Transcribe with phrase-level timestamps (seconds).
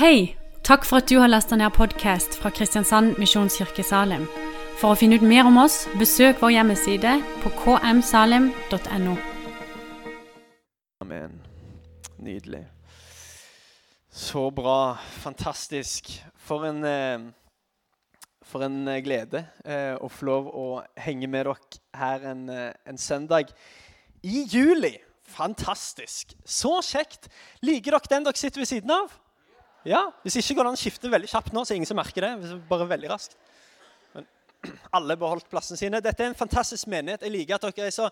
[0.00, 0.34] Hei!
[0.64, 4.22] Takk for at du har lasta ned podkast fra Kristiansand Misjonskirke Salim.
[4.80, 9.18] For å finne ut mer om oss, besøk vår hjemmeside på kmsalim.no.
[11.04, 11.36] Amen.
[12.16, 12.62] Nydelig.
[14.08, 14.96] Så bra.
[15.20, 16.08] Fantastisk.
[16.48, 17.28] For en, eh,
[18.40, 23.06] for en eh, glede eh, å få lov å henge med dere her en, en
[23.10, 23.52] søndag
[24.24, 24.96] i juli.
[25.28, 26.38] Fantastisk.
[26.40, 27.28] Så kjekt.
[27.60, 29.20] Liker dere den dere sitter ved siden av?
[29.88, 31.96] Ja, Hvis ikke går det an å skifte veldig kjapt nå, så er ingen som
[31.96, 32.58] merker det.
[32.68, 33.36] bare veldig raskt.
[34.14, 34.26] Men
[34.98, 36.02] alle beholdt plassene sine.
[36.04, 37.24] Dette er en fantastisk menighet.
[37.24, 38.10] Jeg liker at dere er så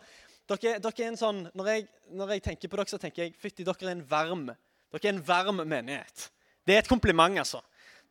[0.49, 1.87] dere, dere er en sånn, når jeg,
[2.17, 4.49] når jeg tenker på dere, så tenker jeg fytti, dere er en varm
[4.89, 6.31] dere er en varm menighet.
[6.65, 7.61] Det er et kompliment, altså.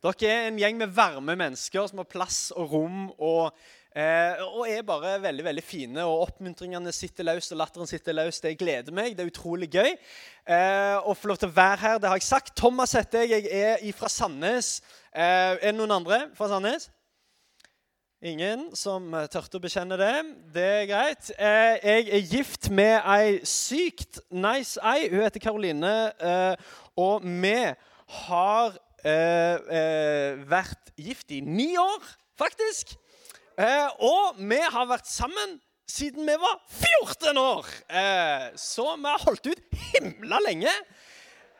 [0.02, 3.08] Dere er en gjeng med varme mennesker som har plass og rom.
[3.18, 3.50] og
[3.96, 6.04] Eh, og er bare veldig veldig fine.
[6.04, 8.42] og Oppmuntringene sitter løst, og latteren sitter løst.
[8.44, 9.16] Det gleder meg.
[9.16, 11.98] Det er utrolig gøy eh, å få lov til å være her.
[11.98, 12.54] Det har jeg sagt.
[12.56, 13.48] Thomas heter jeg.
[13.48, 14.78] Jeg er fra Sandnes.
[15.12, 16.90] Eh, er det noen andre fra Sandnes?
[18.18, 20.14] Ingen som tørte å bekjenne det.
[20.52, 21.28] Det er greit.
[21.38, 25.06] Eh, jeg er gift med ei sykt nice ei.
[25.12, 25.96] Hun heter Karoline.
[26.18, 27.54] Eh, og vi
[28.26, 32.10] har eh, vært gift i ni år,
[32.42, 32.98] faktisk.
[33.58, 35.56] Eh, og vi har vært sammen
[35.90, 37.70] siden vi var 14 år.
[37.90, 40.70] Eh, så vi har holdt ut himla lenge.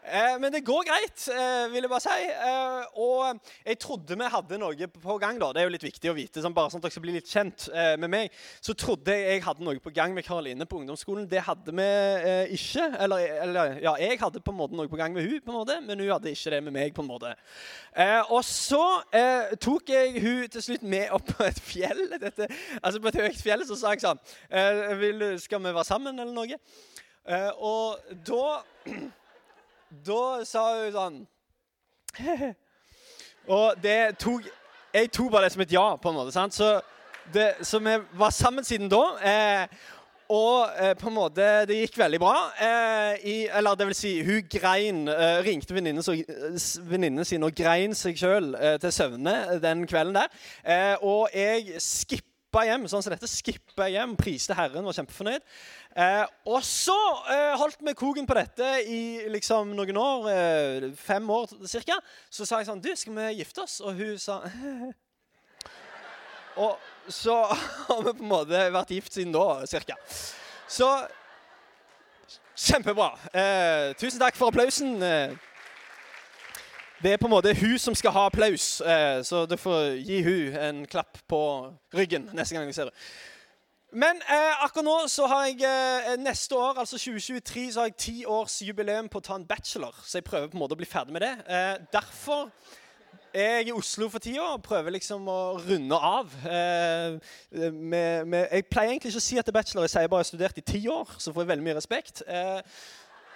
[0.08, 2.28] Eh, men det går greit, eh, vil jeg bare si.
[2.32, 5.38] Eh, og jeg trodde vi hadde noe på gang.
[5.38, 7.28] da, Det er jo litt viktig å vite, bare sånn at dere skal bli litt
[7.28, 8.30] kjent med meg.
[8.60, 11.28] Så trodde jeg jeg hadde noe på gang med Karoline på ungdomsskolen.
[11.28, 12.96] Det hadde vi ikke.
[12.98, 15.58] Eller, eller, ja, jeg hadde på en måte noe på gang med hun, på en
[15.58, 16.94] måte, men hun hadde ikke det med meg.
[16.94, 17.34] på en måte.
[18.30, 19.02] Og så
[19.60, 22.08] tok jeg hun til slutt med opp på et fjell.
[22.18, 22.48] Dette,
[22.82, 26.58] altså På et høyt fjell så sa jeg sånn Skal vi være sammen, eller noe?
[27.60, 28.62] og da
[29.91, 31.19] da sa hun sånn
[33.58, 34.48] Og det tok
[34.94, 36.33] Jeg tok bare det som et ja, på en måte.
[36.33, 36.55] sant?
[36.55, 36.81] Så,
[37.33, 39.03] det, så vi var sammen siden da.
[39.20, 39.78] Eh,
[40.32, 42.34] og eh, på en måte, det gikk veldig bra.
[42.60, 48.16] Eh, i, eller det vil si, hun grein, eh, ringte venninnen sin og grein seg
[48.21, 50.32] sjøl eh, til søvne den kvelden der.
[50.65, 52.86] Eh, og jeg skippa hjem.
[52.88, 55.42] sånn som dette, skippa hjem, Priste Herren, var kjempefornøyd.
[55.98, 56.97] Eh, og så
[57.28, 61.47] eh, holdt vi koken på dette i liksom, noen år, eh, fem år
[61.84, 61.98] ca.
[62.31, 63.81] Så sa jeg sånn Du, skal vi gifte oss?
[63.84, 64.41] Og hun sa
[66.59, 66.78] Og
[67.12, 69.98] så har vi på en måte vært gift siden da, ca.
[70.69, 70.88] Så
[72.59, 73.12] Kjempebra.
[73.30, 74.97] Eh, tusen takk for applausen.
[76.98, 79.98] Eh, det er på en måte hun som skal ha applaus, eh, så du får
[80.03, 82.97] gi hun en klapp på ryggen neste gang jeg ser henne.
[83.92, 87.97] Men eh, akkurat nå så har jeg eh, neste år, altså 2023, så har jeg
[87.97, 89.94] ti års jubileum på å ta en bachelor.
[90.04, 91.32] Så jeg prøver på en måte å bli ferdig med det.
[91.48, 92.50] Eh, derfor
[93.32, 96.34] er jeg i Oslo for tida og prøver liksom å runde av.
[96.44, 97.16] Eh,
[97.72, 100.20] med, med, jeg pleier egentlig ikke å si at det er bachelor, jeg sier bare
[100.20, 101.16] jeg har studert i ti år.
[101.16, 102.26] Så får jeg veldig mye respekt.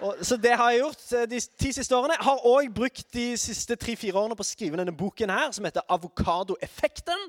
[0.03, 2.17] Så det har jeg gjort eh, de ti siste årene.
[2.19, 5.65] Jeg har òg brukt de siste tre-fire årene på å skrive denne boken her, som
[5.65, 7.29] heter 'Avokadoeffekten'.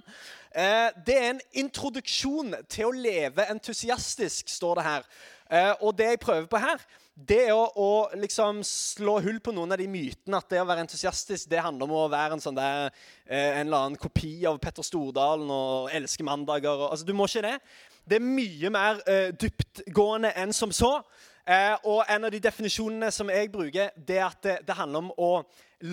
[0.56, 5.06] Eh, det er en introduksjon til å leve entusiastisk, står det her.
[5.52, 6.82] Eh, og det jeg prøver på her,
[7.14, 10.40] det er å, å liksom slå hull på noen av de mytene.
[10.40, 12.90] At det å være entusiastisk det handler om å være en sånn der,
[13.28, 16.74] eh, en eller annen kopi av Petter Stordalen og elske mandager.
[16.74, 17.60] Og, altså, du må ikke det.
[18.10, 20.98] Det er mye mer uh, dyptgående enn som så.
[21.44, 25.04] Uh, og en av de definisjonene som jeg bruker, det er at det, det handler
[25.04, 25.32] om å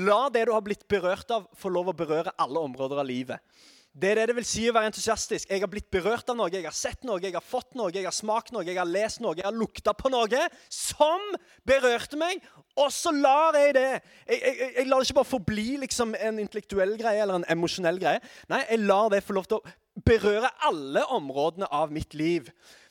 [0.07, 3.43] la det du har blitt berørt av, få lov å berøre alle områder av livet.
[3.91, 5.49] Det er det det vil si å være entusiastisk.
[5.51, 8.07] Jeg har blitt berørt av noe, jeg har sett noe, jeg har fått noe, jeg
[8.07, 11.25] har smakt noe, jeg har lest noe, jeg har lukta på noe som
[11.67, 12.39] berørte meg,
[12.79, 16.39] og så lar jeg det Jeg, jeg, jeg lar det ikke bare forbli liksom en
[16.39, 18.23] intellektuell greie eller en emosjonell greie.
[18.53, 22.47] Nei, jeg lar det få lov til å berøre alle områdene av mitt liv.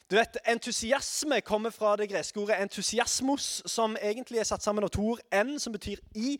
[0.09, 4.89] Du vet, Entusiasme kommer fra det greske ordet entusiasmos, som egentlig er satt sammen av
[4.89, 5.19] to ord.
[5.29, 6.39] En, som betyr i,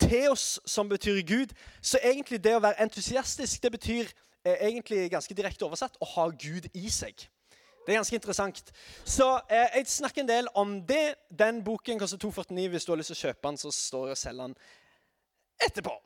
[0.00, 1.52] Teos, som betyr Gud.
[1.82, 4.08] Så egentlig det å være entusiastisk, det betyr
[4.44, 7.26] eh, egentlig ganske direkte oversatt å ha Gud i seg.
[7.84, 8.72] Det er ganske interessant.
[9.04, 11.14] Så eh, Jeg snakker en del om det.
[11.28, 12.68] Den boken koster 249.
[12.72, 14.56] Hvis du har lyst til å kjøpe den, så står jeg og selger den
[15.68, 15.98] etterpå.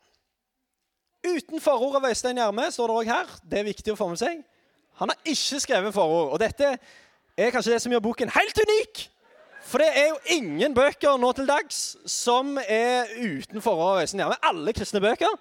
[1.26, 3.38] Uten forord av Øystein Gjerme står det òg her.
[3.46, 4.42] Det er viktig å få med seg.
[5.00, 6.32] Han har ikke skrevet forord.
[6.32, 6.76] Og dette
[7.36, 9.02] er kanskje det som gjør boken helt unik.
[9.66, 14.06] For det er jo ingen bøker nå til dags som er uten forord
[14.42, 15.32] Alle kristne bøker.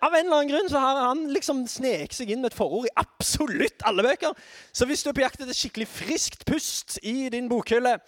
[0.00, 2.86] Av en eller annen grunn så har han liksom sneket seg inn med et forord
[2.88, 4.32] i absolutt alle bøker.
[4.72, 7.98] Så hvis du er på jakt etter skikkelig friskt pust i din bokhylle,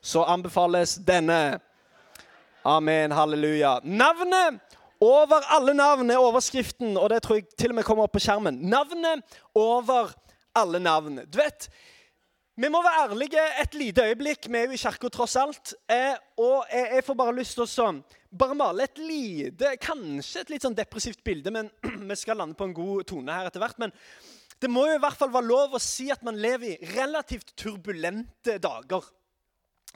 [0.00, 1.58] så anbefales denne.
[2.66, 3.80] Amen, halleluja.
[3.82, 4.60] Navnet
[5.00, 8.20] Over alle navn er overskriften, og det tror jeg til og med kommer opp på
[8.20, 8.58] skjermen.
[8.68, 9.22] Navnet
[9.56, 10.10] over
[10.56, 11.22] alle navn.
[11.26, 11.68] Du vet,
[12.60, 14.48] vi må være ærlige et lite øyeblikk.
[14.50, 15.74] Vi er jo i kirka tross alt.
[15.88, 17.92] Eh, og jeg, får bare lyst til å
[18.30, 21.70] bare male et lite, kanskje et litt sånn depressivt bilde, men
[22.10, 23.80] vi skal lande på en god tone her etter hvert.
[23.80, 23.94] Men
[24.60, 27.54] det må jo i hvert fall være lov å si at man lever i relativt
[27.58, 29.08] turbulente dager.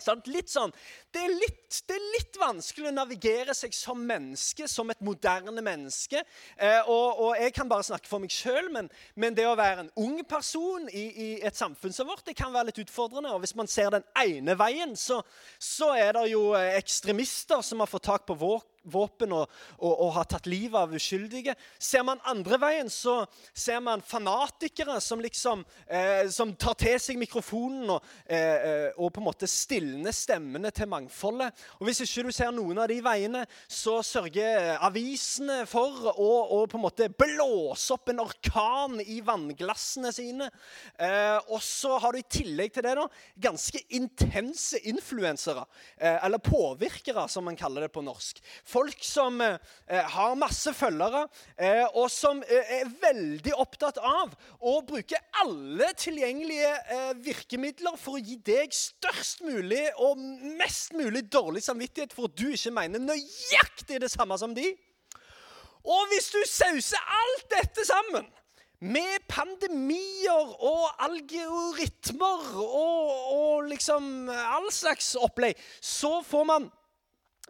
[0.02, 0.72] Sånn, litt sånn,
[1.14, 5.62] det er litt, det er litt, vanskelig å navigere seg som menneske, som et moderne
[5.62, 6.24] menneske.
[6.58, 9.84] Eh, og, og, jeg kan bare snakke for meg sjøl, men, men, det å være
[9.84, 13.30] en ung person i, i, et samfunn som vårt det kan være litt utfordrende.
[13.36, 15.20] Og hvis man ser den ene veien, så,
[15.62, 19.48] så er det jo eh, ekstremister som har fått tak på vår våpen og,
[19.78, 21.54] og, og, har tatt livet av uskyldige.
[21.78, 23.22] Ser man andre veien, så
[23.52, 29.10] ser man fanatikere som liksom eh, som tar til seg mikrofonen og, eh, eh, og,
[29.14, 31.54] på en måte stilner stemmene til mangfoldet.
[31.80, 36.78] Og Hvis ikke du ser noen av de veiene, så sørger avisene for å, på
[36.78, 40.50] en måte blåse opp en orkan i vannglassene sine.
[40.98, 43.06] Eh, og så har du i tillegg til det da,
[43.48, 45.64] ganske intense influensere,
[45.96, 48.40] eh, eller påvirkere, som man kaller det på norsk
[48.74, 49.56] folk som eh,
[49.88, 51.24] eh, har masse følgere,
[51.56, 56.72] eh, og som er veldig opptatt av å bruke alle tilgjengelige
[57.24, 60.20] virkemidler for å gi deg størst mulig og
[60.58, 64.72] mest mulig dårlig samvittighet for at du ikke mener nøyaktig det samme som de.
[65.84, 68.26] Og hvis du sauser alt dette sammen
[68.84, 76.72] med pandemier og algoritmer og, og liksom all slags opplegg, så får man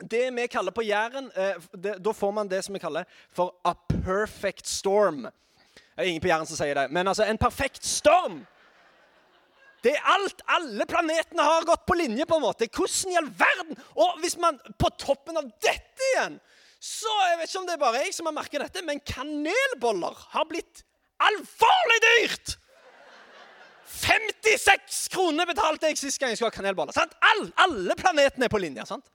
[0.01, 1.55] det vi kaller på Jæren eh,
[2.03, 5.23] Da får man det som vi kaller for a perfect storm.
[5.25, 8.43] Det er ingen på Jæren som sier det, men altså en perfekt storm.
[9.85, 10.43] Det er alt.
[10.49, 12.67] Alle planetene har gått på linje, på en måte.
[12.73, 13.79] Hvordan i all verden?
[14.01, 16.39] Og hvis man på toppen av dette igjen
[16.81, 20.19] Så jeg vet ikke om det er bare jeg som har merket dette, men kanelboller
[20.35, 20.83] har blitt
[21.23, 22.59] alvorlig dyrt!
[23.95, 26.93] 56 kroner betalte jeg sist gang jeg skulle ha kanelboller.
[26.97, 27.15] Sant?
[27.25, 28.85] All, alle planetene er på linje.
[28.89, 29.07] sant?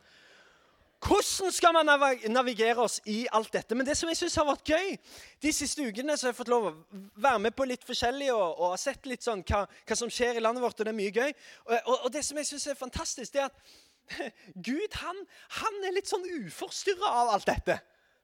[1.00, 1.88] Hvordan skal man
[2.28, 3.76] navigere oss i alt dette?
[3.76, 4.98] Men det som jeg synes har vært gøy
[5.42, 6.74] de siste ukene, så har jeg fått lov å
[7.16, 10.44] være med på litt forskjellig og, og sett litt sånn hva, hva, som skjer i
[10.44, 11.32] landet vårt, og det er mye gøy.
[11.70, 14.34] Og, og, og det som jeg synes er fantastisk, det er at
[14.70, 15.24] Gud han,
[15.62, 17.78] han er litt sånn uforstyrra av alt dette.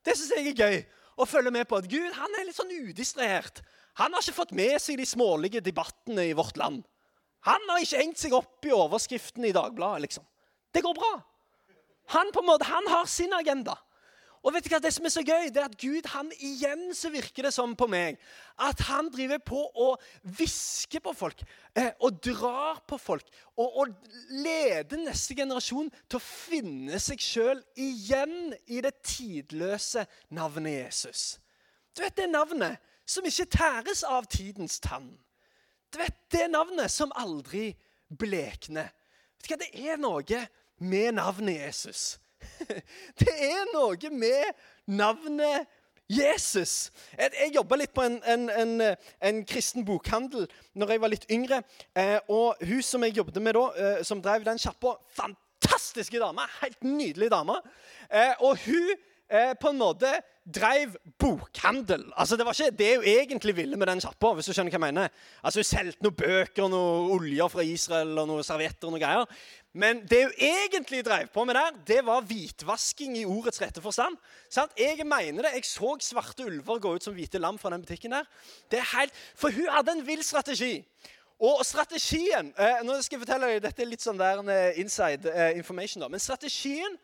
[0.03, 0.81] Det syns jeg er gøy
[1.15, 1.79] å følge med på.
[1.79, 3.61] at Gud han er litt sånn udistrahert.
[4.01, 6.83] Han har ikke fått med seg de smålige debattene i vårt land.
[7.47, 10.25] Han har ikke hengt seg opp i overskriften i Dagbladet, liksom.
[10.75, 11.13] Det går bra.
[12.13, 13.77] Han på en måte, han har sin agenda.
[14.45, 16.91] Og vet du hva, Det som er så gøy, det er at Gud han igjen
[16.93, 18.19] så virker det som på meg
[18.61, 19.87] at han driver på å
[20.37, 21.41] hviske på folk
[21.73, 23.25] eh, og drar på folk.
[23.57, 23.95] Og, og
[24.29, 30.05] leder neste generasjon til å finne seg sjøl igjen i det tidløse
[30.37, 31.25] navnet Jesus.
[31.97, 35.09] Du vet det navnet som ikke tæres av tidens tann.
[35.89, 37.71] Du vet det navnet som aldri
[38.13, 38.93] blekner.
[39.41, 40.45] Vet du hva, Det er noe
[40.77, 42.19] med navnet Jesus.
[43.19, 44.53] Det er noe med
[44.85, 45.65] navnet
[46.11, 46.91] Jesus.
[47.17, 48.73] Jeg, jeg jobba litt på en, en, en,
[49.25, 50.45] en, kristen bokhandel
[50.77, 51.61] når jeg var litt yngre.
[51.97, 56.45] Eh, og hun som jeg jobbet med da, eh, som drev den sjappa, fantastiske dame.
[56.61, 57.57] Helt nydelig dame.
[58.09, 58.95] Eh, og hun
[59.57, 60.11] på en måte
[60.45, 62.11] drev bokhandel.
[62.17, 64.33] Altså, Det var ikke det hun egentlig ville med den sjappa.
[64.33, 65.09] hvis du skjønner hva jeg mener.
[65.43, 68.87] Altså, Hun solgte noen bøker, noen oljer fra Israel og noen servietter.
[68.87, 69.25] og noe greier.
[69.73, 74.15] Men det hun egentlig dreiv på med der, det var hvitvasking i ordets rette forstand.
[74.49, 74.71] Sant?
[74.77, 75.51] Jeg mener det.
[75.53, 78.23] Jeg så svarte ulver gå ut som hvite lam fra den butikken der.
[78.71, 80.85] Det er helt, For hun hadde en vill strategi.
[81.39, 85.27] Og strategien eh, nå skal jeg fortelle deg, Dette er litt sånn der uh, inside
[85.27, 86.01] eh, information.
[86.01, 86.95] da, Men strategien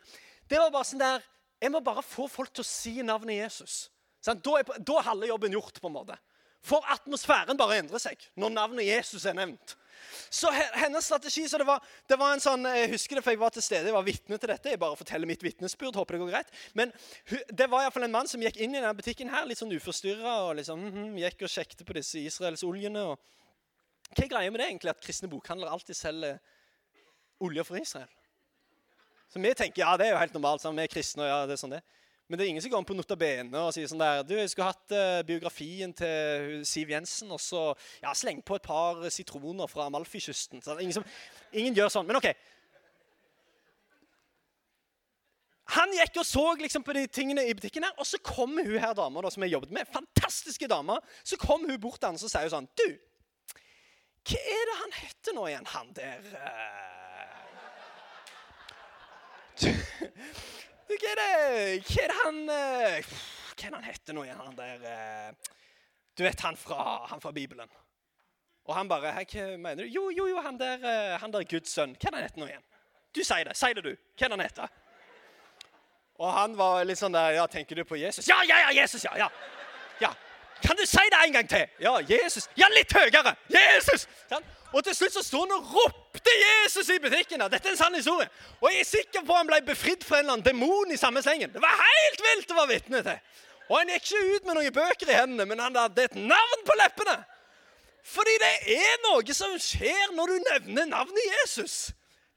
[0.48, 1.20] det var bare sånn der
[1.62, 3.84] Jeg må bare få folk til å si navnet Jesus.
[4.22, 4.40] Sånn?
[4.42, 5.78] Da er, da er halve jobben gjort.
[5.80, 6.18] på en måte.
[6.62, 9.76] For atmosfæren bare endrer seg når navnet Jesus er nevnt.
[10.30, 13.40] Så hennes strategi så det var, det var, en sånn, Jeg husker det, for jeg
[13.40, 14.70] var til stede, jeg var vitne til dette.
[14.70, 15.98] Jeg bare forteller mitt vitnesbyrd.
[15.98, 16.54] Håper det går greit.
[16.78, 16.94] Men
[17.50, 20.38] det var iallfall en mann som gikk inn i denne butikken her, litt sånn uforstyrra.
[20.48, 23.02] Og liksom, mm -hmm, gikk og sjekket på disse Israels oljene.
[23.02, 23.18] Og
[24.16, 26.38] hva er greia med det egentlig, at kristne bokhandlere alltid selger
[27.40, 28.10] oljer for Israel?
[29.32, 30.62] Så vi tenker ja, det er jo helt normalt.
[30.64, 31.82] Sånn, vi er kristne, og ja, det er sånn det
[32.32, 34.48] men det er ingen som går om på Notabene og sier sånn der Du, jeg
[34.48, 37.66] skulle hatt uh, biografien til Siv Jensen, og så
[38.00, 40.62] ja, sleng på et par sitroner fra Amalfi-kysten.
[40.80, 41.04] Ingen,
[41.52, 42.08] ingen gjør sånn.
[42.08, 42.30] Men OK.
[45.76, 48.80] Han gikk og så liksom på de tingene i butikken, her, og så kommer hun
[48.80, 49.92] her dama som jeg jobbet med.
[49.92, 50.96] Fantastiske dame.
[51.20, 52.88] Så kom hun bort til han og sier sånn Du,
[54.22, 57.11] hva er det han heter nå igjen, han der uh...
[59.70, 61.30] Hva er det
[61.86, 63.14] Hva er det han eh,
[63.52, 65.54] Hva er han heter nå igjen, han der eh,
[66.18, 67.70] Du vet han fra, han fra Bibelen?
[68.68, 69.88] Og han bare hva mener du?
[69.90, 71.96] Jo, jo, jo, han der, eh, han der Guds sønn.
[71.98, 72.66] Hva er han heter nå igjen?
[73.12, 73.56] Du sier det.
[73.58, 73.96] Si det, du.
[74.18, 74.76] Hva er han heter?
[76.22, 78.28] Og han var litt sånn der Ja, tenker du på Jesus?
[78.30, 79.16] Ja, ja, ja, Jesus, ja.
[79.24, 79.28] ja.
[80.62, 81.68] Kan du si det en gang til?
[81.82, 82.48] Ja, Jesus.
[82.56, 83.34] Ja, litt høyere.
[83.50, 84.06] Jesus!
[84.30, 84.44] Sånn?
[84.72, 87.42] Og til slutt så sto han og ropte Jesus i butikken.
[87.52, 88.28] Dette er en sann historie.
[88.60, 91.20] Og jeg er sikker på han ble befridd fra en eller annen demon i samme
[91.24, 91.52] slengen.
[91.52, 93.18] Det var helt vilt å være vitne til.
[93.68, 96.64] Og han gikk ikke ut med noen bøker i hendene, men han hadde et navn
[96.68, 97.18] på leppene.
[98.12, 101.92] Fordi det er noe som skjer når du nevner navnet Jesus.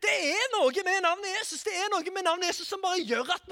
[0.06, 3.32] Det er noe med navnet Jesus Det er noe med navnet Jesus som bare gjør
[3.34, 3.48] at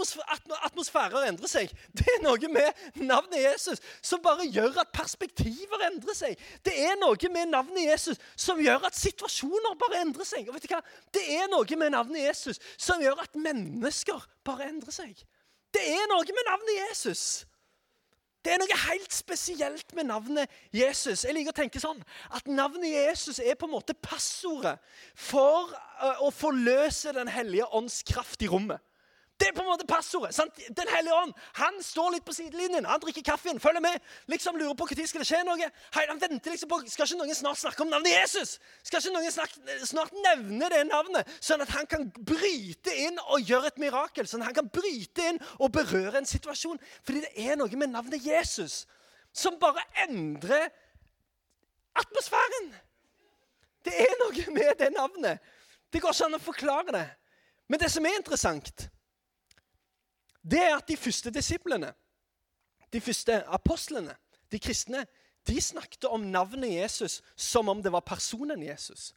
[0.67, 1.71] atmosfærer endrer seg.
[1.97, 6.37] Det er noe med navnet Jesus som bare gjør at perspektiver endrer seg.
[6.65, 10.45] Det er noe med navnet Jesus som gjør at situasjoner bare endrer seg.
[10.47, 10.83] Og vet du hva?
[11.15, 15.25] Det er noe med navnet Jesus som gjør at mennesker bare endrer seg.
[15.73, 17.47] Det er noe med navnet Jesus
[18.43, 21.23] det er noe helt spesielt med navnet Jesus.
[21.23, 22.01] Jeg liker å tenke sånn
[22.35, 24.75] at Navnet Jesus er på en måte passordet
[25.15, 25.71] for
[26.19, 28.83] å forløse Den hellige ånds kraft i rommet.
[29.39, 30.35] Det er på en måte passordet.
[30.35, 30.59] sant?
[30.77, 32.85] Den hellige ånd han står litt på sidelinjen.
[32.85, 33.99] Han drikker kaffen, følger med,
[34.31, 35.69] liksom lurer på når skal det skje noe.
[35.95, 38.59] Hei, han venter liksom på, Skal ikke noen snart snakke om navnet Jesus?
[38.83, 39.57] Skal ikke noen snart,
[39.89, 44.29] snart nevne det navnet, sånn at han kan bryte inn og gjøre et mirakel?
[44.29, 46.79] Sånn at han kan bryte inn og berøre en situasjon.
[47.03, 48.83] Fordi det er noe med navnet Jesus
[49.33, 50.69] som bare endrer
[51.97, 52.73] atmosfæren.
[53.85, 55.39] Det er noe med det navnet.
[55.93, 57.07] Det går ikke an å forklare det.
[57.69, 58.87] Men det som er interessant,
[60.43, 61.93] det er at de første disiplene,
[62.93, 64.15] de første apostlene,
[64.51, 65.05] de kristne,
[65.47, 69.13] de snakket om navnet Jesus som om det var personen Jesus.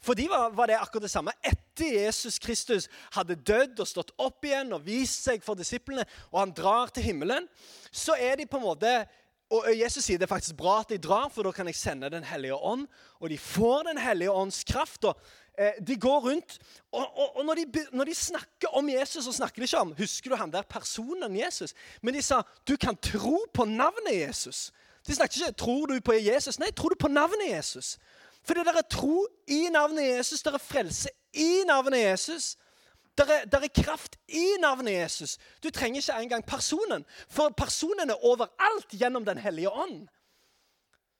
[0.00, 1.32] For de var, var, det akkurat det samme.
[1.42, 6.44] Etter Jesus Kristus hadde dødd og stått opp igjen og vist seg for disiplene, og
[6.44, 7.48] han drar til himmelen,
[7.90, 8.92] så er de på en måte
[9.48, 12.10] og Jesus sier det er faktisk bra at de drar, for da kan jeg sende
[12.12, 12.84] Den hellige ånd.
[13.16, 15.04] Og de får Den hellige ånds kraft.
[15.04, 15.16] og
[15.86, 16.58] de går rundt,
[16.92, 19.94] og, og, og når, de, når, de, snakker om Jesus, så snakker de ikke om
[19.98, 21.74] Husker du han der personen Jesus?
[22.02, 24.72] Men de sa du kan tro på navnet Jesus.
[25.06, 26.58] De snakket ikke tror du på Jesus.
[26.58, 27.98] Nei, tror du på navnet Jesus?
[28.44, 32.56] Fordi det der er tro i navnet Jesus, det er frelse i navnet Jesus.
[33.18, 35.38] Det er, er kraft i navnet Jesus.
[35.62, 40.06] Du trenger ikke engang personen, for personen er overalt gjennom Den hellige ånd.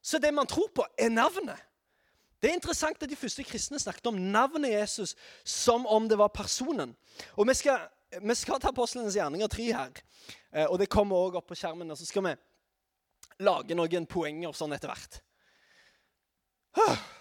[0.02, 1.59] Så det man tror på, er navnet.
[2.42, 6.28] Det er interessant at de første kristne snakket om navnet Jesus som om det var
[6.28, 6.97] personen.
[7.37, 7.78] Og Vi skal,
[8.23, 9.90] vi skal ta apostlenes gjerninger tre her.
[10.52, 11.90] Eh, og Det kommer også opp på skjermen.
[11.90, 12.35] og Så skal vi
[13.40, 15.23] lage noen poenger sånn etter hvert.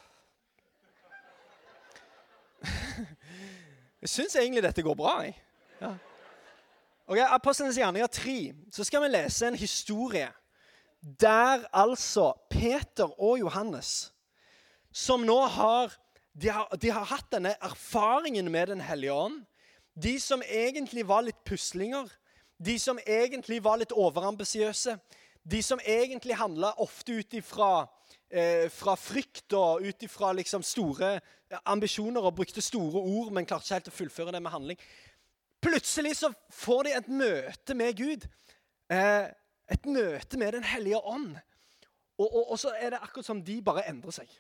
[4.02, 5.22] Jeg syns egentlig dette går bra.
[5.26, 5.34] Jeg.
[5.82, 5.98] Ja.
[7.08, 8.54] Ok, Apostlenes gjerninger 3.
[8.72, 10.30] Så skal vi lese en historie
[11.02, 14.14] der altså Peter og Johannes
[14.98, 15.94] som nå har
[16.34, 19.44] de, har de har hatt denne erfaringen med Den hellige ånd.
[19.94, 22.10] De som egentlig var litt puslinger,
[22.58, 24.98] de som egentlig var litt overambisiøse,
[25.44, 27.88] de som egentlig handla ofte ut ifra
[28.30, 31.18] eh, frykt og ut ifra liksom store
[31.66, 34.82] ambisjoner og brukte store ord, men klarte ikke helt å fullføre det med handling.
[35.64, 38.28] Plutselig så får de et møte med Gud.
[38.94, 39.30] Eh,
[39.70, 41.38] et møte med Den hellige ånd.
[42.18, 44.38] Og, og, og så er det akkurat som de bare endrer seg.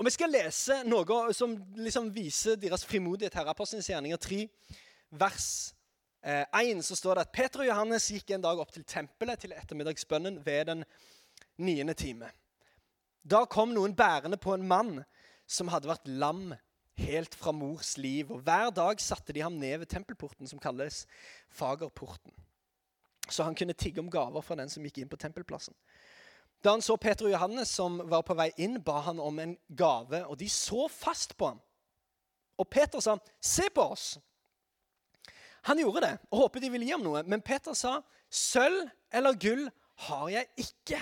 [0.00, 3.50] Og Vi skal lese noe som liksom viser deres frimodighet her.
[3.52, 4.38] Apostelens gjerninger 3,
[5.20, 5.48] vers
[6.24, 9.42] 1, eh, så står det at Peter og Johannes gikk en dag opp til tempelet
[9.44, 10.86] til ettermiddagsbønnen ved den
[11.60, 12.30] niende time.
[13.20, 15.02] Da kom noen bærende på en mann
[15.44, 16.54] som hadde vært lam
[16.96, 18.32] helt fra mors liv.
[18.32, 21.04] og Hver dag satte de ham ned ved tempelporten, som kalles
[21.52, 22.32] Fagerporten.
[23.28, 25.76] Så han kunne tigge om gaver fra den som gikk inn på tempelplassen.
[26.64, 29.54] Da han så Peter og Johannes som var på vei inn, ba han om en
[29.76, 31.60] gave, og de så fast på ham.
[32.60, 34.18] Og Peter sa, 'Se på oss.'
[35.62, 38.00] Han gjorde det og håpet de ville gi ham noe, men Peter sa,
[38.30, 41.00] 'Sølv eller gull har jeg ikke,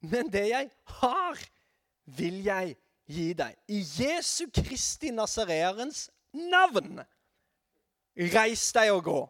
[0.00, 1.38] men det jeg har,
[2.04, 7.00] vil jeg gi deg.' I Jesu Kristi Nasareerens navn,
[8.16, 9.20] reis deg og gå.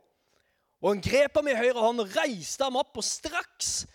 [0.81, 3.87] Og han grep ham i høyre hånd reiste ham opp, og straks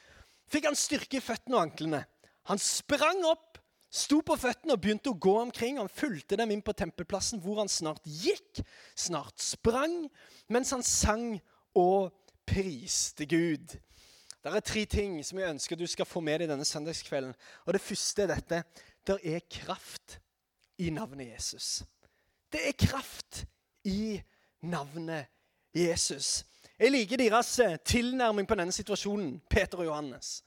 [0.52, 2.02] fikk han styrke i føttene og anklene.
[2.50, 3.60] Han sprang opp,
[3.92, 5.80] sto på føttene og begynte å gå omkring.
[5.80, 8.64] Han fulgte dem inn på tempelplassen, hvor han snart gikk,
[8.98, 10.06] snart sprang,
[10.52, 11.36] mens han sang
[11.78, 12.12] og
[12.48, 13.78] priste Gud.
[14.42, 17.36] Det er tre ting som jeg ønsker du skal få med deg denne søndagskvelden.
[17.68, 18.64] Og Det første er dette.
[19.06, 20.18] Det er kraft
[20.82, 21.84] i navnet Jesus.
[22.52, 23.46] Det er kraft
[23.86, 24.18] i
[24.66, 25.30] navnet
[25.74, 26.42] Jesus.
[26.82, 30.40] Jeg liker deres eh, tilnærming på denne situasjonen, Peter og Johannes.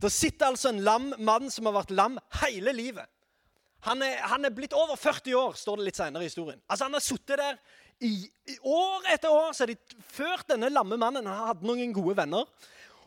[0.00, 3.04] Det sitter altså en lam mann som har vært lam hele livet.
[3.84, 6.60] Han er, han er blitt over 40 år, står det litt senere i historien.
[6.64, 7.60] Altså Han har sittet der
[8.00, 8.12] i,
[8.48, 9.52] i, år etter år.
[9.52, 11.28] så har de ført denne lamme mannen.
[11.28, 12.48] Han hadde noen gode venner.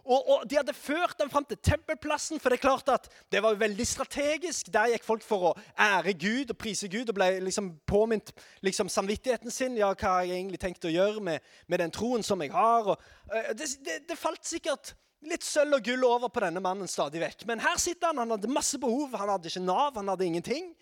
[0.03, 3.39] Og, og, De hadde ført dem fram til tempelplassen, for det er klart at det
[3.43, 4.71] var veldig strategisk.
[4.73, 8.33] Der gikk folk for å ære Gud og prise Gud og ble liksom påminnet
[8.65, 9.77] liksom samvittigheten sin.
[9.79, 12.91] Ja, hva har jeg egentlig tenkt å gjøre med, med den troen som jeg har?
[12.93, 14.93] Og, uh, det, det, det, falt sikkert
[15.23, 17.47] litt sølv og gull over på denne mannen stadig vekk.
[17.47, 19.15] Men her sitter han, han hadde masse behov.
[19.15, 20.73] Han hadde ikke Nav, han hadde ingenting.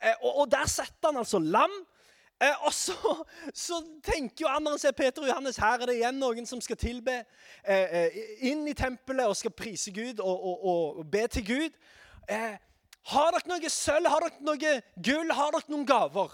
[0.00, 1.82] Uh, og, og, der setter han altså lam
[2.40, 2.96] Eh, og så,
[3.52, 6.78] så, tenker jo andre ser Peter og Johannes her er det igjen noen som skal
[6.80, 11.44] tilbe eh, eh, inn i tempelet og skal prise Gud og, og, og be til
[11.44, 11.80] Gud.
[12.30, 12.54] Eh,
[13.12, 14.08] har dere noe sølv?
[14.08, 15.34] Har dere noe gull?
[15.36, 16.32] Har dere noen gaver?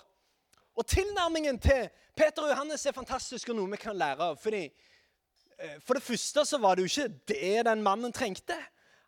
[0.76, 4.38] Og Tilnærmingen til Peter og Johannes er fantastisk og noe vi kan lære av.
[4.38, 8.58] fordi eh, For det første så var det jo ikke det den mannen trengte.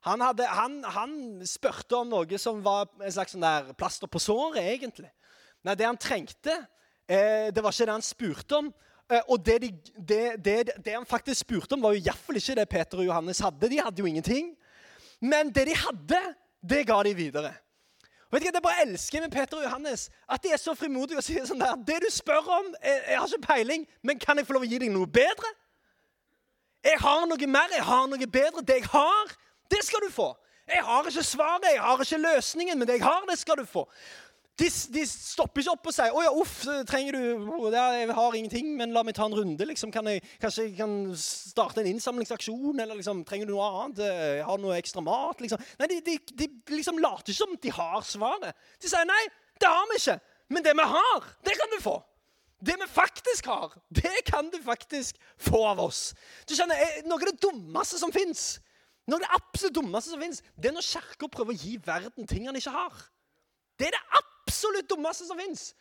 [0.07, 1.15] Han, hadde, han, han
[1.47, 5.11] spurte om noe som var en slags sånn der plaster på såret, egentlig.
[5.67, 6.55] Nei, det han trengte,
[7.09, 8.73] Eh, det var ikke det han spurte om.
[9.11, 12.59] Eh, og det, de, det, det, det, han faktisk spurte om, var jo iallfall ikke
[12.59, 13.71] det Peter og Johannes hadde.
[13.71, 14.53] De hadde jo ingenting.
[15.21, 16.21] Men det de hadde,
[16.61, 17.55] det ga de videre.
[18.29, 20.75] Og vet du, hva, Det bare elsker med Peter og Johannes at de er så
[20.77, 24.21] frimodige og sier sånn der Det du spør om, jeg, jeg har ikke peiling, men
[24.21, 25.55] kan jeg få lov å gi deg noe bedre?
[26.85, 28.63] Jeg har noe mer, jeg har noe bedre.
[28.63, 29.33] Det jeg har,
[29.73, 30.29] det skal du få.
[30.69, 33.65] Jeg har ikke svaret, jeg har ikke løsningen, men det jeg har, det skal du
[33.65, 33.87] få.
[34.59, 36.55] De, de, stopper ikke opp og sier 'Å ja, uff,
[36.91, 40.65] trenger du Jeg har ingenting, men la meg ta en runde.' Liksom, kan jeg, kanskje
[40.67, 42.81] jeg kan starte en innsamlingsaksjon?
[42.81, 44.03] Eller liksom, trenger du noe annet?
[44.03, 45.39] Jeg har noe ekstra mat?
[45.41, 45.63] Liksom.
[45.79, 48.67] Nei, de, de, de liksom later ikke som de har svaret.
[48.83, 49.25] De sier 'Nei,
[49.63, 51.99] det har vi ikke', men det vi har, det kan du få.
[52.59, 56.15] Det vi faktisk har, det kan du faktisk få av oss.
[56.49, 56.75] Du skjønner,
[57.07, 58.59] Noe av det dummeste som fins,
[59.07, 62.59] det absolutt dummeste som fins, det er når Kirka prøver å gi verden ting han
[62.59, 62.97] ikke har.
[63.79, 64.38] Det er det absolutt
[64.89, 65.73] dummeste som fins.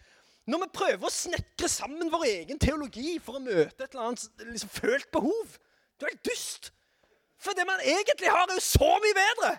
[0.47, 4.43] Når vi prøver å snekre sammen vår egen teologi for å møte et eller annet
[4.47, 5.57] liksom, følt behov.
[5.99, 6.71] Du er helt dust.
[7.41, 9.51] For det man egentlig har, er jo så mye bedre.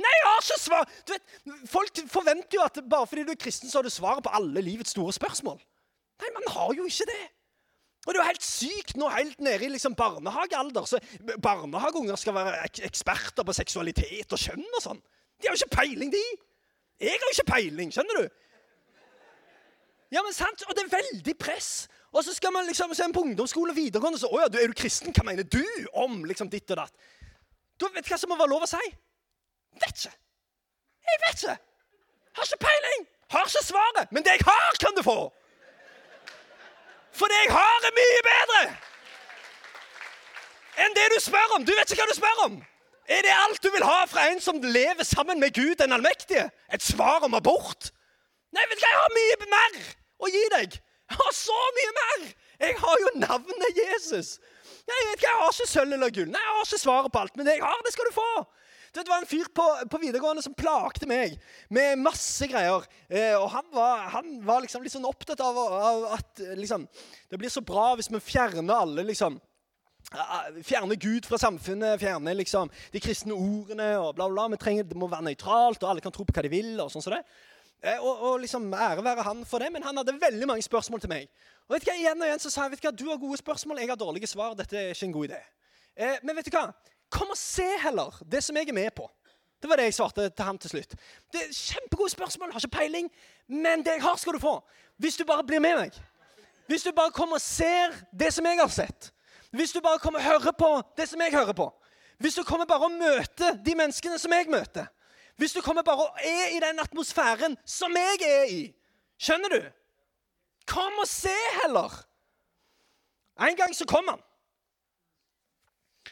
[0.00, 0.92] Nei, jeg har ikke svar!
[1.04, 1.34] Du vet,
[1.68, 4.62] Folk forventer jo at bare fordi du er kristen, så har du svaret på alle
[4.64, 5.58] livets store spørsmål.
[6.20, 7.22] Nei, man har jo ikke det.
[8.06, 10.86] Og det er jo helt sykt nå helt nede i liksom barnehagealder.
[10.88, 11.00] så
[11.42, 12.54] Barnehageunger skal være
[12.88, 15.02] eksperter på seksualitet og kjønn og sånn.
[15.40, 16.22] De har jo ikke peiling, de.
[17.00, 18.28] Jeg har jo ikke peiling, skjønner du?
[20.10, 20.64] Ja, men sant?
[20.66, 21.88] Og det er veldig press.
[22.12, 24.72] Og så skal man liksom se på ungdomsskole og videregående og så, å ja, er
[24.72, 25.14] du kristen?
[25.14, 25.62] Hva mener du
[25.94, 27.10] om liksom ditt og datt?
[27.80, 28.82] Du vet hva som må være lov å si?
[29.80, 30.12] Vet ikke.
[31.10, 31.56] Jeg vet ikke.
[32.36, 33.06] Har ikke peiling.
[33.30, 34.12] Har ikke svaret.
[34.12, 35.18] Men det jeg har, kan du få.
[37.14, 38.62] For det jeg har, er mye bedre
[40.80, 41.64] enn det du spør om.
[41.66, 42.60] Du vet ikke hva du spør om.
[43.10, 46.46] Er det alt du vil ha fra en som lever sammen med Gud den allmektige?
[46.70, 47.90] Et svar om abort?
[48.54, 49.80] Nei, vet du hva, jeg har mye mer
[50.20, 50.78] å gi deg.
[51.10, 52.30] Jeg har så mye mer!
[52.60, 54.36] Jeg har jo navnet Jesus.
[54.86, 56.30] Nei, vet hva, Jeg har ikke sølv eller gull.
[56.30, 58.30] Nei, jeg har ikke svaret på alt, men det jeg har, det skal du få.
[58.94, 61.36] Det var en fyr på, på videregående som plagte meg
[61.70, 62.86] med masse greier.
[63.06, 66.86] Eh, og han var, han var, liksom sånn opptatt av, av at liksom,
[67.30, 69.38] det blir så bra hvis vi fjerner alle liksom,
[70.66, 74.48] Fjerne Gud fra samfunnet, fjerne liksom de kristne ordene og bla, bla.
[74.50, 76.80] Vi trenger, Det må være nøytralt, og alle kan tro på hva de vil.
[76.80, 77.22] og sånn som det.
[77.82, 81.00] Eh, og, og, liksom ære være han for det, Men han hadde veldig mange spørsmål
[81.00, 81.28] til meg.
[81.68, 83.22] Og vet du hva, igjen og igjen så sa jeg vet du hva, du har
[83.22, 84.54] gode spørsmål, jeg har dårlige svar.
[84.58, 85.40] Dette er ikke en god idé.
[85.96, 86.66] Eh, men vet du hva?
[87.10, 89.06] Kom og se heller det som jeg er med på.
[89.62, 90.94] Det var det jeg svarte til han til slutt.
[91.32, 93.10] Det er Kjempegode spørsmål, har ikke peiling,
[93.46, 94.58] men det jeg har, skal du få.
[94.96, 95.96] Hvis du bare blir med meg.
[96.66, 99.10] Hvis du bare kommer og ser det som jeg har sett.
[99.50, 101.66] Hvis du bare kommer og hører på det som jeg hører på.
[102.18, 104.86] Hvis du kommer bare og møter de menneskene som jeg møter.
[105.36, 108.62] Hvis du kommer bare og er i den atmosfæren som jeg er i.
[109.18, 109.60] Skjønner du?
[110.66, 112.06] Kom og se heller.
[113.40, 114.20] En gang så kom han.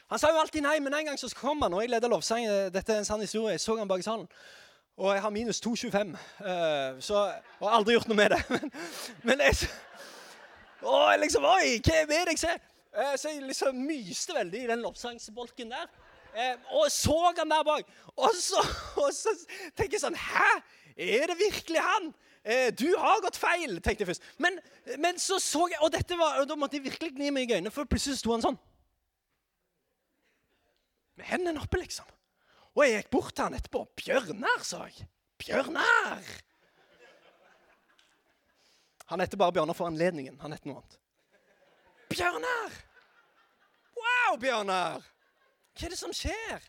[0.09, 2.47] Han sa jo alltid nei, men en gang så kom han, og jeg leder lovsang.
[2.73, 3.53] Dette er en sann historie.
[3.53, 4.25] Jeg så han bak i salen.
[4.97, 7.21] Og jeg har minus 2,25, uh, så,
[7.61, 8.41] og aldri gjort noe med det.
[8.55, 8.73] Men,
[9.23, 9.69] men jeg,
[10.83, 12.57] å, jeg liksom, Oi, hva er det jeg Se.
[12.99, 15.91] Eh, så jeg liksom myste veldig i den lovsangsbolken der.
[16.35, 17.91] Eh, og så han der bak.
[18.17, 18.63] Og så,
[19.05, 19.35] og så
[19.77, 20.49] tenker jeg sånn Hæ?
[20.99, 22.11] Er det virkelig han?
[22.43, 24.27] Eh, du har gått feil, tenkte jeg først.
[24.43, 24.59] Men,
[24.99, 27.75] men så så jeg Og var, og da måtte jeg virkelig gni meg i øynene,
[27.75, 28.59] for plutselig sto han sånn.
[31.19, 32.07] Med hendene oppe, liksom.
[32.75, 33.87] Og jeg gikk bort til han etterpå.
[33.99, 35.07] 'Bjørnar', sa jeg.
[35.39, 36.35] 'Bjørnar'.
[39.09, 40.39] Han heter bare Bjørnar for anledningen.
[40.41, 40.99] Han heter noe annet.
[42.13, 42.88] Bjørnar!
[43.99, 45.07] Wow, Bjørnar!
[45.79, 46.67] Hva er det som skjer?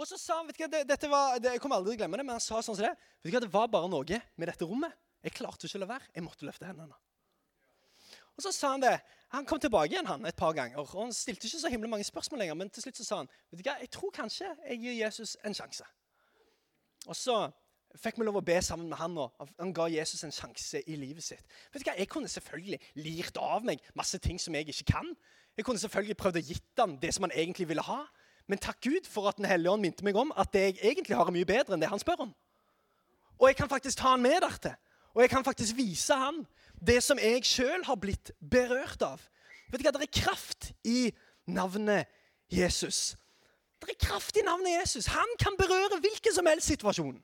[0.00, 2.00] Og så sa han, vet du hva, det, dette var, det, Jeg kommer aldri til
[2.00, 2.92] å glemme det, men han sa sånn som det.
[3.22, 4.94] Vet du hva, Det var bare noe med dette rommet.
[5.22, 6.10] Jeg klarte ikke å la være.
[6.16, 6.98] Jeg måtte løfte hendene.
[8.32, 8.96] Og så sa Han det,
[9.32, 10.78] han kom tilbake igjen han, et par ganger.
[10.80, 13.30] og Han stilte ikke så himla mange spørsmål lenger, men til slutt så sa han
[13.50, 15.86] vet du hva, jeg tror kanskje jeg gir Jesus en sjanse.
[17.08, 17.36] Og så
[18.00, 20.96] fikk vi lov å be sammen med han, og han ga Jesus en sjanse i
[20.96, 21.44] livet sitt.
[21.72, 25.12] Vet du hva, Jeg kunne selvfølgelig lirt av meg masse ting som jeg ikke kan.
[25.56, 28.02] Jeg kunne selvfølgelig prøvd å gitt han det som han egentlig ville ha.
[28.48, 31.16] Men takk Gud for at Den hellige ånd minte meg om at det jeg egentlig
[31.16, 32.32] har, er mye bedre enn det han spør om.
[33.38, 34.74] Og jeg kan faktisk ta han med dertil.
[35.12, 36.44] Og jeg kan faktisk vise han
[36.80, 39.20] det som jeg sjøl har blitt berørt av.
[39.70, 41.12] Vet du hva, Det er kraft i
[41.46, 42.08] navnet
[42.48, 43.16] Jesus.
[43.80, 45.06] Det er kraft i navnet Jesus.
[45.12, 47.18] Han kan berøre hvilken som helst situasjon.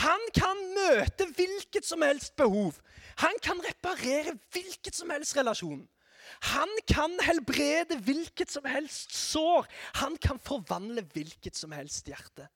[0.00, 2.78] Han kan møte hvilket som helst behov.
[3.18, 5.88] Han kan reparere hvilket som helst relasjon.
[6.52, 9.68] Han kan helbrede hvilket som helst sår.
[10.02, 12.48] Han kan forvandle hvilket som helst hjerte.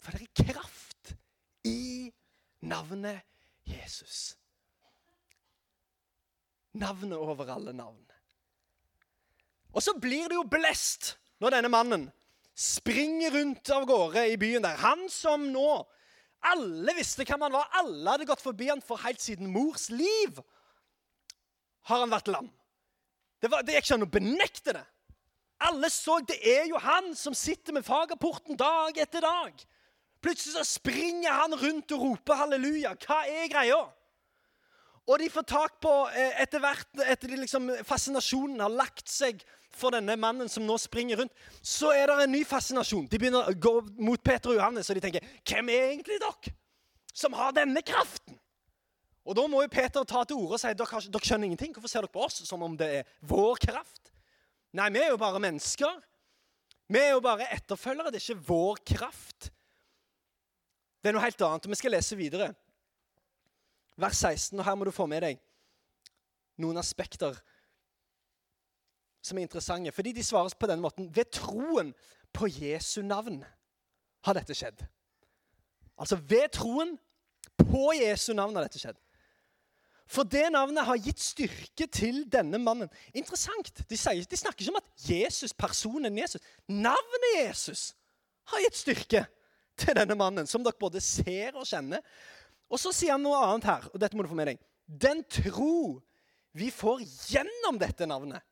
[0.00, 1.14] For det er kraft
[1.66, 2.10] i
[2.64, 3.20] navnet
[3.68, 4.36] Jesus.
[6.72, 8.04] Navnet over alle navn.
[9.74, 12.08] Og så blir det jo blest når denne mannen
[12.60, 14.78] springer rundt av gårde i byen der.
[14.82, 15.70] Han som nå
[16.40, 17.66] Alle visste hvem han var.
[17.76, 20.38] Alle hadde gått forbi han for helt siden mors liv.
[21.84, 22.46] Har han vært lam.
[23.40, 24.86] Det, var, det gikk ikke an å benekte det.
[25.68, 29.64] Alle så det er jo han som sitter med fagrapporten dag etter dag.
[30.24, 32.94] Plutselig så springer han rundt og roper halleluja.
[33.04, 33.80] Hva er greia?
[35.08, 39.40] Og de får tak på eh, etter hvert, etter de liksom, fascinasjonen har lagt seg
[39.74, 43.08] for denne mannen som nå springer rundt, så er det en ny fascinasjon.
[43.10, 46.54] De begynner å gå mot Peter og Johannes, og de tenker Hvem er egentlig dere
[47.14, 48.39] som har denne kraften?
[49.30, 51.74] Og Da må jo Peter ta til orde og si dere, dere skjønner ingenting.
[51.76, 54.10] Hvorfor ser dere på oss som om det er vår kraft?
[54.74, 56.00] Nei, vi er jo bare mennesker.
[56.90, 58.10] Vi er jo bare etterfølgere.
[58.10, 59.52] Det er ikke vår kraft.
[60.98, 61.68] Det er noe helt annet.
[61.68, 62.48] og Vi skal lese videre.
[64.00, 65.38] Vers 16, og her må du få med deg
[66.60, 67.36] noen aspekter
[69.22, 69.92] som er interessante.
[69.94, 71.06] Fordi de svares på denne måten.
[71.14, 71.92] Ved troen
[72.34, 73.44] på Jesu navn
[74.26, 74.82] har dette skjedd.
[76.00, 76.96] Altså ved troen
[77.60, 78.98] på Jesu navn har dette skjedd.
[80.10, 82.90] For det navnet har gitt styrke til denne mannen.
[83.14, 83.70] Interessant.
[83.86, 87.92] De, sier, de snakker ikke om at Jesus, personen Jesus, navnet Jesus,
[88.50, 89.24] har gitt styrke
[89.78, 92.02] til denne mannen, som dere både ser og kjenner.
[92.70, 94.62] Og så sier han noe annet her, og dette må du få med deg.
[94.90, 96.00] Den tro
[96.58, 98.42] vi får gjennom dette navnet,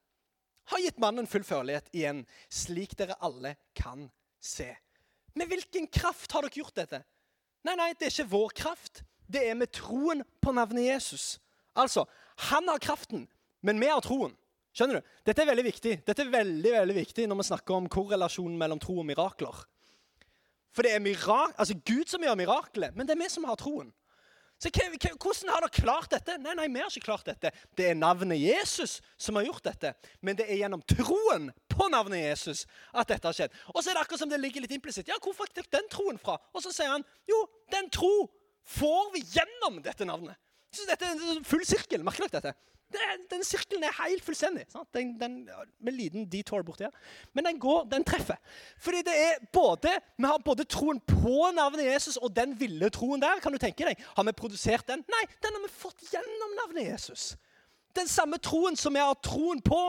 [0.69, 4.05] har gitt mannen full førlighet igjen, slik dere alle kan
[4.39, 4.69] se.
[5.35, 7.03] Med hvilken kraft har dere gjort dette?
[7.67, 9.03] Nei, nei, det er ikke vår kraft.
[9.27, 11.39] Det er med troen på navnet Jesus.
[11.79, 12.05] Altså,
[12.51, 13.27] han har kraften,
[13.63, 14.35] men vi har troen.
[14.77, 15.15] Skjønner du?
[15.27, 18.79] Dette er veldig viktig Dette er veldig, veldig viktig når vi snakker om korrelasjonen mellom
[18.83, 19.63] tro og mirakler.
[20.77, 23.59] For det er mirak altså Gud som gjør miraklet, men det er vi som har
[23.59, 23.91] troen.
[24.59, 26.35] Så Hvordan har dere klart dette?
[26.43, 27.53] Nei, nei, vi har ikke klart dette.
[27.79, 29.93] Det er navnet Jesus som har gjort dette.
[30.21, 33.55] Men det er gjennom troen på navnet Jesus at dette har skjedd.
[33.71, 35.07] Og så er det akkurat som det ligger litt implisitt.
[35.07, 36.41] Ja, hvor fikk den troen fra?
[36.51, 37.39] Og så sier han jo,
[37.71, 38.27] den tro
[38.67, 40.35] får vi gjennom dette navnet.
[40.75, 42.05] Så dette er en full sirkel.
[42.05, 42.69] Merker dere dette?
[42.93, 44.65] Den, den sirkelen er helt fullstendig.
[44.97, 45.35] Den, den,
[45.85, 46.95] med liten detour borti her.
[47.37, 48.39] Men den går, den treffer.
[48.81, 53.21] Fordi det er både, Vi har både troen på navnet Jesus og den ville troen
[53.21, 53.41] der.
[53.43, 54.01] kan du tenke deg.
[54.17, 55.05] Har vi produsert den?
[55.09, 57.37] Nei, den har vi fått gjennom navnet Jesus.
[57.97, 59.83] Den samme troen som vi har troen på,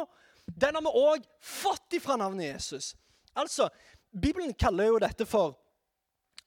[0.45, 2.95] den har vi òg fått ifra navnet Jesus.
[3.33, 3.69] Altså,
[4.11, 5.55] Bibelen kaller jo dette for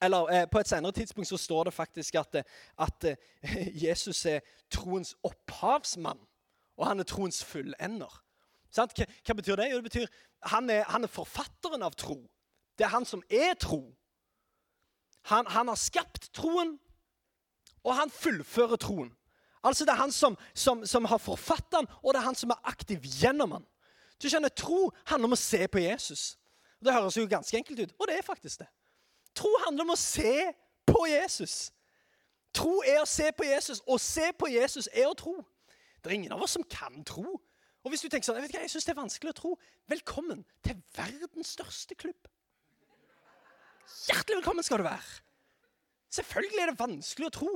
[0.03, 2.43] eller eh, På et senere tidspunkt så står det faktisk at,
[2.79, 3.17] at eh,
[3.87, 6.19] Jesus er troens opphavsmann
[6.77, 8.21] og han er troens fullender.
[8.73, 9.71] Hva, hva, betyr det?
[9.71, 10.07] Jo, det betyr
[10.51, 12.19] han er, han er forfatteren av tro.
[12.79, 13.85] Det er han som er tro.
[15.31, 16.79] Han, han, har skapt troen,
[17.85, 19.13] og han fullfører troen.
[19.63, 22.51] Altså Det er han som, som, som har forfattet den, og det er han som
[22.51, 23.67] er aktiv gjennom den.
[24.19, 26.33] Du skjønner, Tro handler om å se på Jesus.
[26.83, 28.69] Det høres jo ganske enkelt ut, og det er faktisk det.
[29.35, 30.53] Tro handler om å se
[30.89, 31.71] på Jesus.
[32.53, 35.39] Tro er å se på Jesus, og se på Jesus er å tro.
[36.03, 37.39] Det er ingen av oss som kan tro.
[37.83, 39.53] Og hvis du tenker sånn, jeg vet ikke, jeg synes det er vanskelig å tro,
[39.91, 42.29] velkommen til verdens største klubb.
[44.07, 45.23] Hjertelig velkommen skal du være.
[46.13, 47.53] Selvfølgelig er det vanskelig å tro.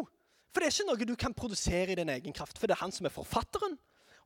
[0.55, 2.59] For det er ikke noe du kan produsere i din egen kraft.
[2.59, 3.77] For det er han som er forfatteren,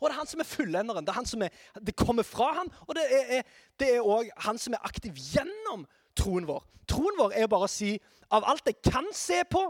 [0.01, 1.05] og det er han som er fullenderen.
[1.05, 4.77] Det, er han som er, det kommer fra han, og det er, også han som
[4.77, 5.83] er aktiv gjennom
[6.21, 6.65] troen vår.
[6.91, 7.95] Troen vår er bare å si
[8.31, 9.63] av alt jeg kan se på,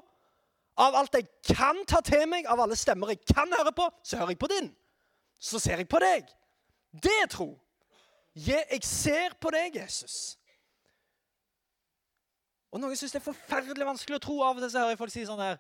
[0.81, 4.21] av alt jeg kan ta til meg, av alle stemmer jeg kan høre på, så
[4.21, 4.71] hører jeg på din.
[5.41, 6.29] Så ser jeg på deg.
[6.93, 7.53] Det er tro.
[8.37, 10.37] Jeg ser på deg, Jesus.
[12.71, 14.37] Og Noen syns det er forferdelig vanskelig å tro.
[14.47, 15.59] Av og til så hører jeg folk si sånn her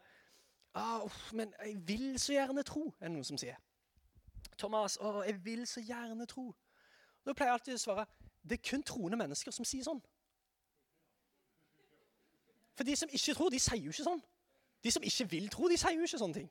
[0.79, 1.03] ah,
[1.35, 3.59] Men jeg vil så gjerne tro, er det noen som sier.
[4.61, 6.50] Thomas, å, jeg vil så gjerne tro.
[7.26, 8.07] Da pleier jeg alltid å svare
[8.40, 10.00] det er kun troende mennesker som sier sånn.
[12.81, 14.21] For de som ikke tror, de sier jo ikke sånn.
[14.81, 16.47] De som ikke vil tro, de sier jo ikke sånne ting.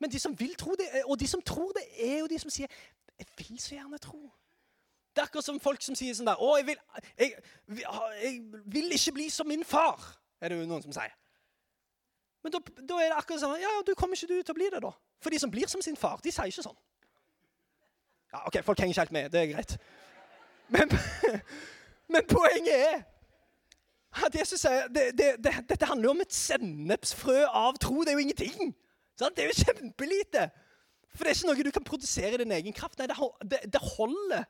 [0.00, 2.50] Men de som vil tro det, og de som tror det, er jo de som
[2.50, 2.66] sier
[3.18, 4.30] 'Jeg vil så gjerne tro'.
[5.12, 6.76] Det er akkurat som folk som sier sånn der 'Å, jeg vil,
[7.18, 7.34] jeg,
[8.22, 11.12] jeg vil ikke bli som min far', er det jo noen som sier.
[12.42, 14.60] Men da, da er det akkurat sånn Ja, ja, du kommer ikke du til å
[14.60, 14.92] bli det, da.
[15.20, 16.80] For de som blir som sin far, de sier ikke sånn.
[18.32, 19.30] Ja, OK, folk henger ikke helt med.
[19.30, 19.76] Det er greit.
[20.68, 20.88] Men,
[22.12, 23.13] men poenget er
[24.34, 28.02] Jesus sier det, det, det, dette handler jo om et sennepsfrø av tro.
[28.02, 28.74] Det er jo ingenting.
[29.18, 29.36] Sant?
[29.36, 30.48] Det er jo kjempelite.
[31.14, 32.98] For det er ikke noe du kan produsere i din egen kraft.
[32.98, 33.08] Nei,
[33.50, 34.46] det, det holder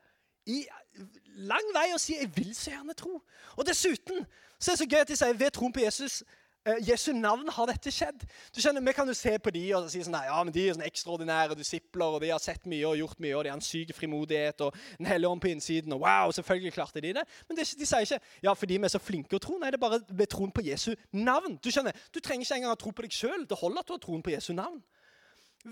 [0.46, 0.62] i
[1.48, 3.20] lang vei å si 'jeg vil så gjerne tro'.
[3.56, 4.26] Og dessuten
[4.58, 6.22] så er det så gøy at de sier ved troen på Jesus
[6.64, 8.22] Uh, Jesu navn har dette skjedd.
[8.54, 10.76] Du skjønner, Vi kan jo se på de og si sånn, ja, men de er
[10.76, 13.64] sånn ekstraordinære disipler, og de har sett mye og gjort mye, og de har en
[13.64, 15.92] syk frimodighet og en hellig ånd på innsiden.
[15.92, 17.26] og wow, selvfølgelig klarte de det.
[17.48, 19.58] Men de, de sier ikke ja, fordi vi er så flinke å tro.
[19.60, 21.58] Nei, det er bare ved troen på Jesu navn.
[21.60, 23.44] Du skjønner, du trenger ikke engang å tro på deg sjøl.
[23.50, 24.80] Det holder at du har troen på Jesu navn.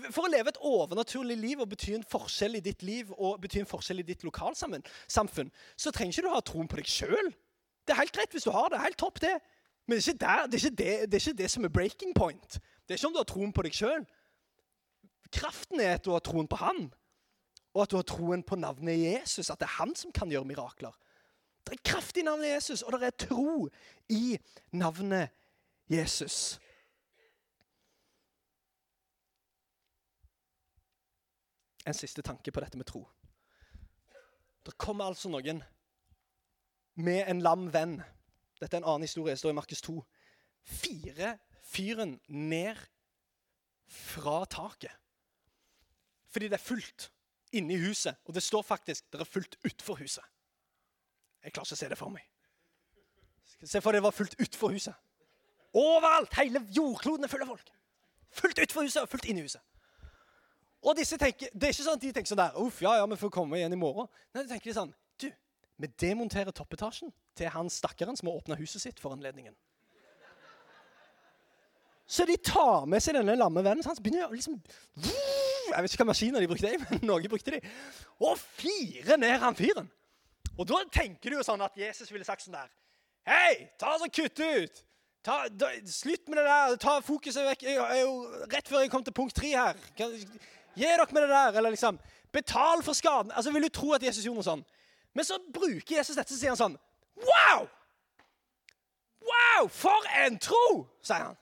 [0.09, 3.61] For å leve et overnaturlig liv og bety en forskjell i ditt liv og bety
[3.61, 7.33] en forskjell i ditt lokalsamfunn, så trenger ikke du ha troen på deg sjøl.
[7.85, 8.81] Det er helt greit hvis du har det.
[8.81, 9.35] Helt topp, det.
[9.85, 10.77] Men det er, der, det, er det,
[11.11, 12.53] det er, ikke det, som er breaking point.
[12.53, 14.05] Det er ikke om du har troen på deg sjøl.
[15.33, 16.85] Kraften er at du har troen på Han,
[17.73, 19.49] og at du har troen på navnet Jesus.
[19.49, 20.95] At det er Han som kan gjøre mirakler.
[21.67, 23.69] Det er kraft i navnet Jesus, og det er tro
[24.09, 24.37] i
[24.71, 25.29] navnet
[25.89, 26.59] Jesus.
[31.87, 33.07] En siste tanke på dette med tro.
[34.63, 35.63] Det kommer altså noen
[36.95, 37.97] med en lam venn
[38.61, 39.33] dette er en annen historie.
[39.33, 39.95] Det står i Markus 2.
[40.63, 42.77] Fire fyren ned
[43.87, 44.91] fra taket.
[46.33, 47.11] Fordi det er fullt
[47.53, 48.15] inne i huset.
[48.25, 50.23] Og det står faktisk det er fullt utenfor huset.
[51.43, 52.23] Jeg klarer ikke å se det for meg.
[53.63, 54.95] Se for deg det var fullt utenfor huset.
[55.73, 56.33] Overalt!
[56.37, 57.69] Hele jordkloden er full av folk.
[58.33, 59.61] Fullt utenfor huset og fullt inne i huset.
[60.83, 63.05] Og disse tenker, Det er ikke sånn at de tenker sånn der, Uff, ja, ja,
[63.07, 64.09] vi får komme igjen i morgen.
[64.33, 65.29] Nei, de tenker sånn Du,
[65.79, 69.55] vi demonterer toppetasjen til han stakkaren som har åpna huset sitt for anledningen.
[72.05, 73.83] Så de tar med seg denne lamme vennen.
[73.83, 74.59] Så begynner å liksom
[75.73, 77.61] Jeg vet ikke hva maskiner de brukte, men noe brukte de.
[78.21, 79.87] Og fire ned han fyren.
[80.53, 82.69] Og da tenker du jo sånn at Jesus ville sagt sånn der
[83.23, 84.81] Hei, ta så kutt ut!
[85.23, 86.73] Ta, da, slutt med det der.
[86.83, 87.61] Ta fokuset vekk.
[87.63, 88.17] Jeg er jo
[88.51, 89.77] rett før jeg kom til punkt tre her.
[89.95, 91.59] Gi dere med det der.
[91.61, 91.95] Eller liksom
[92.33, 93.31] Betal for skaden.
[93.31, 94.65] Altså, Vil du tro at Jesus gjorde noe sånn?
[95.15, 96.75] Men så bruker Jesus dette, og sier han sånn
[97.17, 97.67] Wow!
[99.21, 100.87] Wow, for en tro!
[101.01, 101.37] sier han.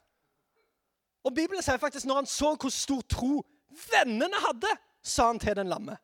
[1.23, 3.41] Og Bibelen sier faktisk når han så hvor stor tro
[3.91, 4.71] vennene hadde,
[5.03, 5.97] sa han til den lamme.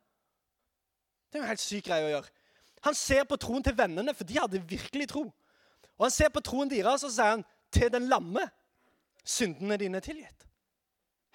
[1.27, 2.33] Det er jo en helt syk greie å gjøre.
[2.85, 5.25] Han ser på troen til vennene, for de hadde virkelig tro.
[5.97, 8.45] Og han ser på troen deres, og så sier han til den lamme
[9.27, 10.45] syndene dine er tilgitt.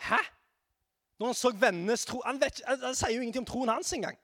[0.01, 0.18] Hæ?
[1.18, 4.16] Når han så vennenes tro Han, vet, han sier jo ingenting om troen hans engang.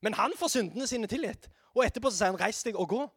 [0.00, 1.48] Men han får syndene sine tilgitt.
[1.74, 3.08] Og etterpå så sier han 'reis deg og gå'.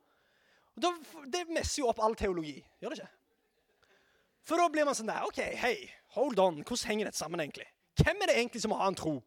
[0.77, 0.91] Og da,
[1.33, 2.59] det messer jo opp all teologi.
[2.81, 3.17] Gjør det ikke?
[4.47, 5.75] For da blir man sånn der OK, hei,
[6.15, 6.61] hold on.
[6.63, 7.67] Hvordan henger dette sammen, egentlig?
[8.01, 9.17] Hvem er det egentlig som har en tro?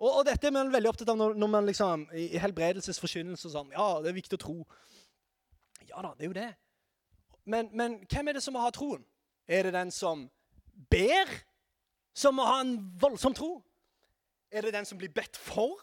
[0.00, 3.52] Og, og dette er man veldig opptatt av når, når man liksom, i, i helbredelsesforkynnelse
[3.52, 4.56] sånn Ja, det er viktig å tro.
[5.90, 6.50] Ja da, det er jo det.
[7.50, 9.04] Men, men hvem er det som må ha troen?
[9.50, 10.24] Er det den som
[10.90, 11.30] ber,
[12.16, 13.58] som må ha en voldsom tro?
[14.50, 15.78] Er det den som blir bedt for,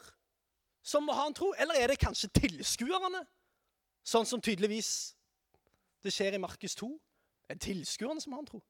[0.84, 1.54] som må ha en tro?
[1.60, 3.22] Eller er det kanskje tilskuerne?
[4.08, 4.90] Sånn som tydeligvis
[6.04, 6.88] det skjer i Markus 2.
[7.48, 8.62] Det er tilskuerne som har en tro.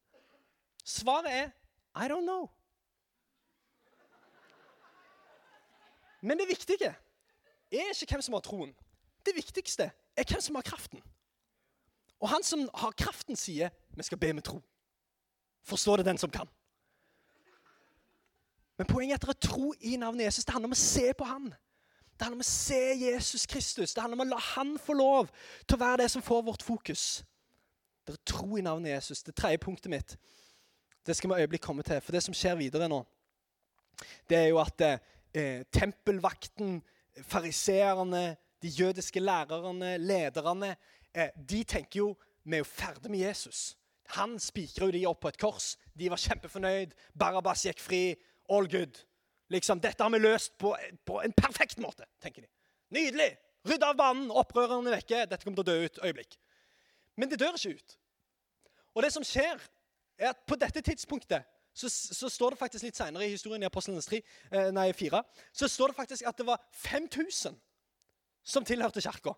[0.81, 1.51] Svaret er
[1.97, 2.47] I don't know.
[6.21, 6.89] Men det viktige
[7.71, 8.73] er ikke hvem som har troen.
[9.25, 11.03] Det viktigste er hvem som har kraften.
[12.19, 14.61] Og han som har kraften, sier vi skal be med tro.
[15.67, 16.49] Forstår det den som kan.
[18.77, 20.45] Men poenget er at det er tro i navnet Jesus.
[20.45, 21.51] Det handler om å se på han.
[22.17, 23.93] Det handler om å se Jesus Kristus.
[23.93, 25.29] Det handler om å la han få lov
[25.67, 27.03] til å være det som får vårt fokus.
[28.07, 29.21] Det er tro i navnet Jesus.
[29.23, 30.17] Det tredje punktet mitt
[31.07, 32.01] det skal vi øyeblikk komme til.
[32.03, 32.99] For det som skjer videre nå,
[34.29, 36.81] det er jo at eh, tempelvakten,
[37.23, 40.75] fariseerne, de jødiske lærerne, lederne,
[41.13, 43.77] eh, de tenker jo vi er jo ferdig med Jesus.
[44.15, 45.75] Han spikra de opp på et kors.
[45.99, 46.93] De var kjempefornøyd.
[47.19, 48.01] Barabas gikk fri.
[48.49, 49.01] All good.
[49.53, 50.73] Liksom, Dette har vi løst på,
[51.05, 52.49] på en perfekt måte, tenker de.
[52.95, 53.31] Nydelig!
[53.67, 55.25] Rydd av banen, opprørerne vekke.
[55.27, 55.99] Dette kommer til å dø ut.
[56.05, 56.37] Øyeblikk.
[57.19, 57.95] Men det dør ikke ut.
[58.95, 59.59] Og det som skjer,
[60.17, 61.45] er at på dette tidspunktet
[61.77, 65.19] så, så står det faktisk litt senere i historien i Apostlenes 3, eh, nei, 4,
[65.53, 67.57] så står det faktisk at det var 5000
[68.47, 69.35] som tilhørte kirka.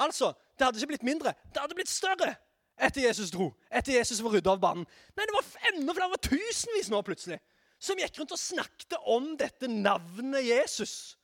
[0.00, 2.32] Altså, det hadde ikke blitt mindre, det hadde blitt større
[2.80, 3.50] etter Jesus dro.
[3.68, 4.88] Etter Jesus var rydda av banen.
[5.16, 7.40] Nei, det var enda flere, tusenvis nå plutselig,
[7.78, 11.16] som gikk rundt og snakket om dette navnet Jesus.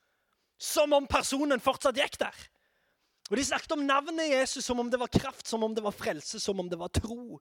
[0.61, 2.37] Som om personen fortsatt gikk der.
[3.31, 5.95] Og De snakket om navnet Jesus som om det var kraft, som om det var
[5.97, 7.41] frelse, som om det var tro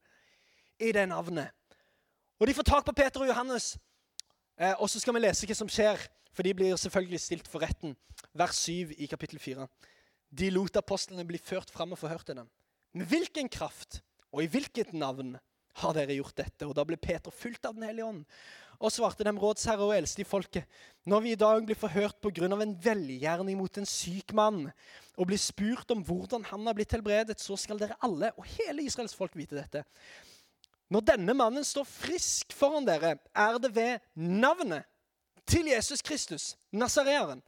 [0.80, 1.52] i det navnet.
[2.40, 3.76] Og De får tak på Peter og Johannes,
[4.58, 6.00] eh, og så skal vi lese hva som skjer.
[6.32, 7.92] For de blir selvfølgelig stilt for retten.
[8.32, 9.68] Vers 7 i kapittel 4.
[10.32, 12.48] De lot apostlene bli ført fram og forhørte dem.
[12.96, 14.00] Med hvilken kraft
[14.32, 15.36] og i hvilket navn
[15.82, 16.68] har dere gjort dette?
[16.68, 18.24] Og Da ble Peter fulgt av Den hellige ånd
[18.82, 20.66] og svarte dem rådsherre og eldste i folket.
[21.06, 22.46] Når vi i dag blir forhørt pga.
[22.46, 24.72] en velgjerning mot en syk mann,
[25.18, 28.84] og blir spurt om hvordan han har blitt helbredet, så skal dere alle og hele
[28.84, 29.84] Israels folk vite dette.
[30.90, 34.84] Når denne mannen står frisk foran dere, er det ved navnet
[35.46, 37.42] til Jesus Kristus, Nasareeren,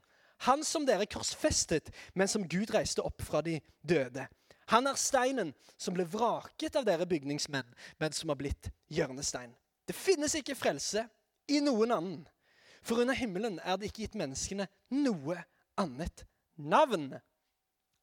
[0.43, 4.28] han som dere korsfestet, men som Gud reiste opp fra de døde.
[4.72, 7.67] Han er steinen som ble vraket av dere bygningsmenn,
[8.00, 9.52] men som har blitt hjørnestein.
[9.88, 11.04] Det finnes ikke frelse
[11.47, 12.21] i noen annen.
[12.84, 15.38] For under himmelen er det ikke gitt menneskene noe
[15.79, 16.25] annet
[16.56, 17.13] navn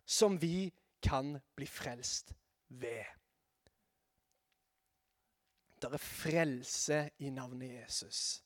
[0.05, 0.71] som vi
[1.05, 2.33] kan bli frelst
[2.69, 3.05] ved.
[5.81, 8.43] Det er frelse i navnet Jesus.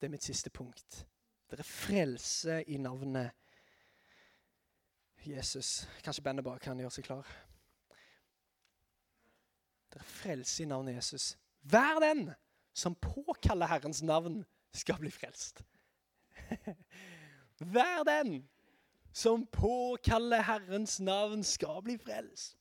[0.00, 1.02] Det er mitt siste punkt.
[1.50, 3.30] Det er frelse i navnet
[5.26, 5.86] Jesus.
[6.04, 7.28] Kanskje bandet bare kan gjøre seg klar.
[9.92, 11.36] Det er frelse i navnet Jesus.
[11.62, 12.30] Vær den
[12.74, 15.62] som påkaller Herrens navn, skal bli frelst.
[17.74, 18.48] Vær den
[19.12, 22.56] som påkaller Herrens navn, skal bli frelst.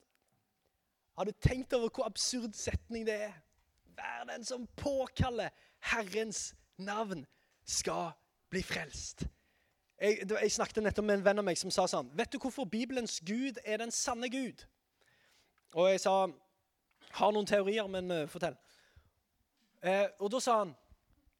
[1.18, 3.34] Har du tenkt over hvor absurd setning det er?
[3.96, 7.26] Vær den som påkaller Herrens navn,
[7.66, 8.12] skal
[8.50, 9.26] bli frelst.
[10.02, 12.66] Jeg, jeg, snakket nettopp med en venn av meg som sa sånn Vet du hvorfor
[12.66, 14.64] Bibelens Gud er den sanne Gud?
[15.78, 16.16] Og jeg sa
[17.20, 18.56] Har noen teorier, men uh, fortell.
[19.82, 20.76] Eh, og da sa han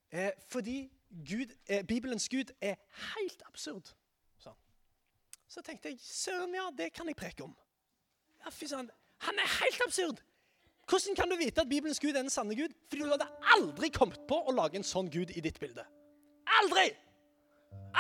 [0.10, 2.76] eh, fordi Gud, eh, Bibelens Gud er
[3.16, 3.92] helt absurd.
[4.40, 4.54] Så,
[5.48, 7.54] så tenkte jeg søren, ja, det kan jeg preke om.
[8.42, 8.90] Ja, fy søren,
[9.22, 10.24] Han er helt absurd!
[10.90, 12.74] Hvordan kan du vite at Bibelens Gud er den sanne Gud?
[12.90, 15.86] Fordi du hadde aldri kommet på å lage en sånn Gud i ditt bilde.
[16.60, 16.90] Aldri!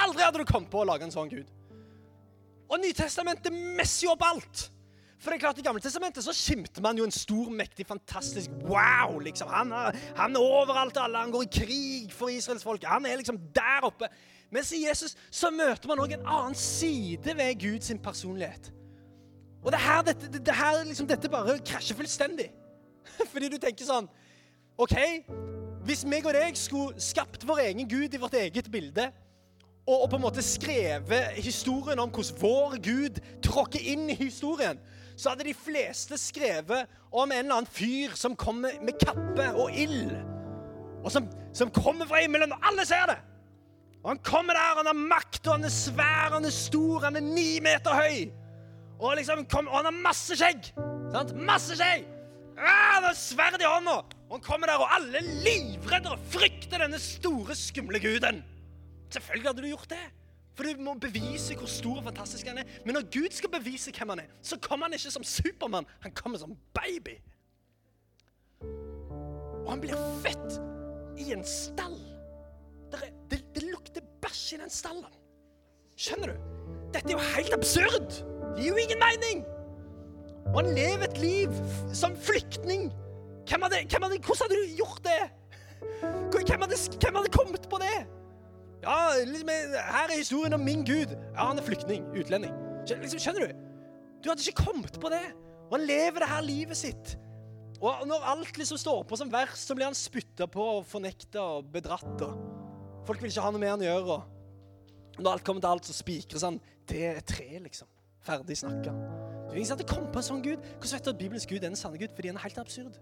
[0.01, 1.51] Aldri hadde du kommet på å lage en sånn Gud.
[2.71, 4.65] Og Nytestamentet messer jo opp alt.
[5.21, 8.49] For det er klart I Gamle testamentet så skimter man jo en stor, mektig, fantastisk
[8.65, 9.19] Wow!
[9.21, 9.49] liksom.
[9.53, 11.17] Han er, han er overalt alle.
[11.17, 12.83] Han går i krig for Israels folk.
[12.89, 14.09] Han er liksom der oppe.
[14.51, 18.71] Mens i Jesus så møter man òg en annen side ved Guds personlighet.
[19.61, 22.49] Og det her, dette, det her, liksom, dette bare krasjer fullstendig.
[23.31, 24.09] Fordi du tenker sånn
[24.81, 24.95] OK,
[25.85, 29.11] hvis meg og deg skulle skapt vår egen Gud i vårt eget bilde,
[29.85, 34.79] og, på en måte skrevet historien om hvordan vår Gud tråkker inn i historien,
[35.21, 39.75] så hadde de fleste skrevet om en eller annen fyr som kommer med kappe og
[39.77, 40.15] ild.
[41.03, 43.19] Og som, som kommer fra himmelen, og alle ser det.
[44.01, 47.19] Og Han kommer der, han har makt, og han er svær, han er stor, han
[47.19, 48.31] er ni meter høy.
[48.97, 50.71] Og, liksom, kom, og han har masse skjegg.
[51.13, 51.35] Sant?
[51.37, 52.07] Masse skjegg!
[52.57, 53.99] Ah, han har sverd i hånda.
[54.29, 58.41] Og han kommer der, og alle er livredde og frykter denne store, skumle guden.
[59.13, 60.03] Selvfølgelig hadde du gjort det.
[60.55, 62.69] For du må bevise hvor stor og fantastisk han er.
[62.85, 65.87] Men når Gud skal bevise hvem han er, så kommer han ikke som Supermann.
[66.03, 67.15] Han kommer som baby.
[69.63, 70.59] Og han blir født
[71.21, 71.97] i en stall.
[72.91, 75.17] Det, det, det lukter bæsj i den stallen.
[75.95, 76.51] Skjønner du?
[76.91, 78.09] Dette er jo helt absurd.
[78.55, 79.43] Det gir jo ingen mening.
[80.51, 81.53] Og han lever et liv
[81.95, 82.89] som flyktning.
[83.47, 85.21] Hvem hadde, hvem hadde, hvordan hadde du gjort det?
[86.01, 87.99] Hvem hadde, hvem hadde kommet på det?
[88.81, 91.13] Ja, liksom, Her er historien om min Gud.
[91.35, 92.05] Ja, han er flyktning.
[92.17, 92.53] Utlending.
[92.89, 93.67] Liksom, skjønner du?
[94.21, 95.23] Du hadde ikke kommet på det.
[95.69, 97.15] Og han lever det her livet sitt.
[97.81, 101.41] Og når alt liksom står på som verst, så blir han spytta på og fornekta
[101.57, 102.25] og bedratt.
[102.25, 104.17] Og folk vil ikke ha noe med han å gjøre.
[104.17, 106.59] Og når alt kommer til alt, så spikres han.
[106.89, 107.89] Det er tre, liksom.
[108.21, 108.93] Ferdig snakka.
[109.49, 110.61] Er ingen at det kommet på en sånn Gud.
[110.77, 112.13] Hvordan vet du at Bibelens Gud er en sanne Gud?
[112.15, 113.01] Fordi han er helt absurd.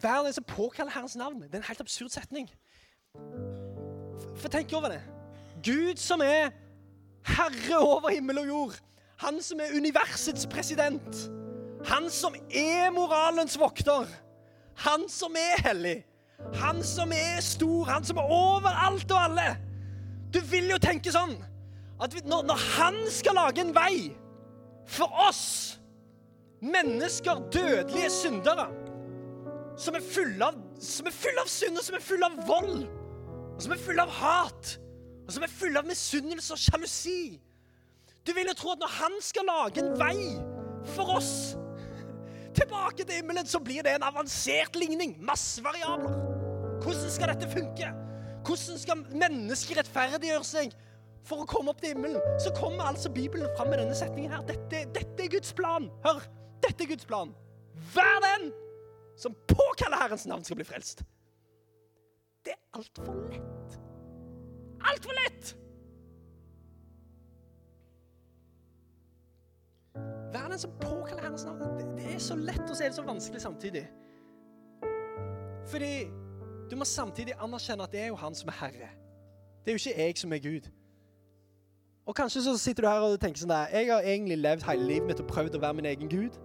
[0.00, 2.48] Hver den som påkaller Herrens navn, det er en helt absurd setning.
[4.38, 5.00] For tenk over det.
[5.64, 6.52] Gud som er
[7.26, 8.76] herre over himmel og jord.
[9.24, 11.30] Han som er universets president.
[11.86, 14.06] Han som er moralens vokter.
[14.84, 16.04] Han som er hellig.
[16.54, 19.48] Han som er stor, han som er over alt og alle.
[20.34, 21.34] Du vil jo tenke sånn
[21.98, 24.12] at når, når han skal lage en vei
[24.88, 25.78] for oss,
[26.62, 28.68] mennesker, dødelige syndere,
[29.78, 32.86] som er fulle av, fulle av synd, og som er fulle av vold,
[33.58, 34.76] og som er fulle av hat,
[35.26, 37.40] og som er fulle av misunnelse og sjalusi
[38.22, 40.20] Du vil jo tro at når han skal lage en vei
[40.94, 41.32] for oss
[42.54, 45.16] tilbake til himmelen, så blir det en avansert ligning.
[45.22, 46.14] Masse variabler.
[46.82, 47.90] Hvordan skal dette funke?
[48.46, 50.72] Hvordan skal mennesker rettferdiggjøre seg
[51.28, 52.18] for å komme opp til himmelen?
[52.42, 54.46] Så kommer altså Bibelen fram med denne setningen her.
[54.48, 55.90] Dette, dette er Guds plan.
[56.06, 56.24] Hør!
[56.64, 57.34] Dette er Guds plan.
[57.92, 58.50] Hver den
[59.18, 61.04] som påkaller Herrens navn, skal bli frelst.
[62.78, 63.78] Altfor lett.
[64.80, 65.56] Altfor lett!
[70.32, 71.78] Vær den som påkaller Herrens navn.
[71.78, 73.88] Det, det er så lett, og så er det så vanskelig samtidig.
[75.66, 75.92] Fordi
[76.70, 78.90] du må samtidig anerkjenne at det er jo han som er herre.
[79.64, 80.70] Det er jo ikke jeg som er Gud.
[82.06, 84.86] Og kanskje så sitter du her og tenker sånn der Jeg har egentlig levd hele
[84.86, 86.38] livet mitt og prøvd å være min egen Gud.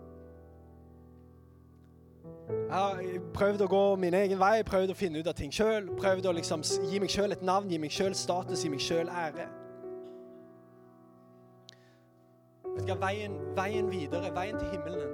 [2.73, 5.91] Jeg har prøvd å gå min egen vei, prøvd å finne ut av ting sjøl.
[5.93, 9.11] Prøvd å liksom gi meg sjøl et navn, gi meg sjøl status, gi meg sjøl
[9.13, 9.45] ære.
[12.71, 15.13] Vet du hva, veien, veien videre, veien til himmelen,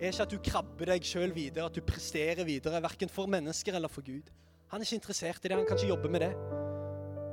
[0.00, 3.78] er ikke at du krabber deg sjøl videre, at du presterer videre, verken for mennesker
[3.78, 4.34] eller for Gud.
[4.74, 6.34] Han er ikke interessert i det, han kan ikke jobbe med det.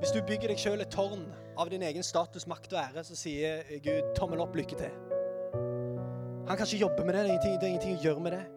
[0.04, 3.18] Hvis du bygger deg sjøl et tårn av din egen status, makt og ære, så
[3.18, 4.94] sier Gud tommel opp, lykke til.
[6.46, 8.38] Han kan ikke jobbe med det, det er ingenting, det er ingenting å gjøre med
[8.38, 8.50] det.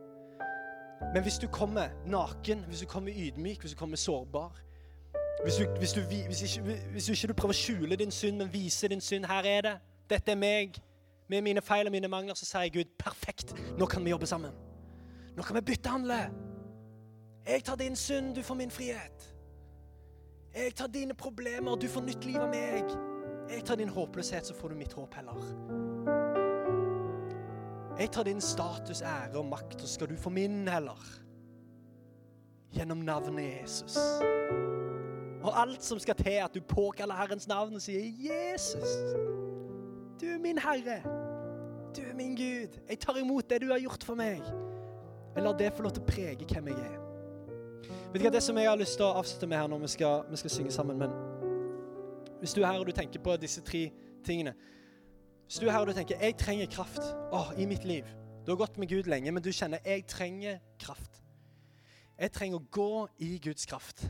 [1.01, 4.63] Men hvis du kommer naken, hvis du kommer ydmyk, hvis du kommer sårbar
[5.45, 8.53] Hvis, du, hvis, du, hvis, ikke, hvis du ikke prøver å skjule din synd, men
[8.53, 9.75] viser din synd Her er det.
[10.11, 10.79] Dette er meg.
[11.29, 14.53] Med mine feil og mine mangler så sier Gud perfekt, nå kan vi jobbe sammen.
[15.37, 16.19] Nå kan vi byttehandle.
[17.47, 19.35] Jeg tar din synd, du får min frihet.
[20.55, 22.95] Jeg tar dine problemer, du får nytt liv av meg.
[23.51, 25.96] Jeg tar din håpløshet, så får du mitt håp heller.
[27.99, 31.01] Jeg tar din status, ære og makt, og skal du få min heller.
[32.75, 33.97] Gjennom navnet Jesus.
[35.43, 39.17] Og alt som skal til at du påkaller Herrens navn og sier 'Jesus'.
[40.21, 41.03] Du er min Herre.
[41.97, 42.81] Du er min Gud.
[42.89, 44.43] Jeg tar imot det du har gjort for meg.
[45.35, 47.01] Jeg lar det få lov til å prege hvem jeg er.
[48.13, 49.89] Vet du hva, Det som jeg har lyst til å avslutte med her når vi
[49.89, 51.11] skal, vi skal synge sammen men
[52.41, 53.91] Hvis du er her og du tenker på disse tre
[54.25, 54.55] tingene
[55.47, 58.07] Hvis du er her og du tenker jeg trenger kraft oh, i mitt liv
[58.47, 61.23] Du har gått med Gud lenge, men du kjenner jeg trenger kraft.
[62.19, 64.05] Jeg trenger å gå i Guds kraft.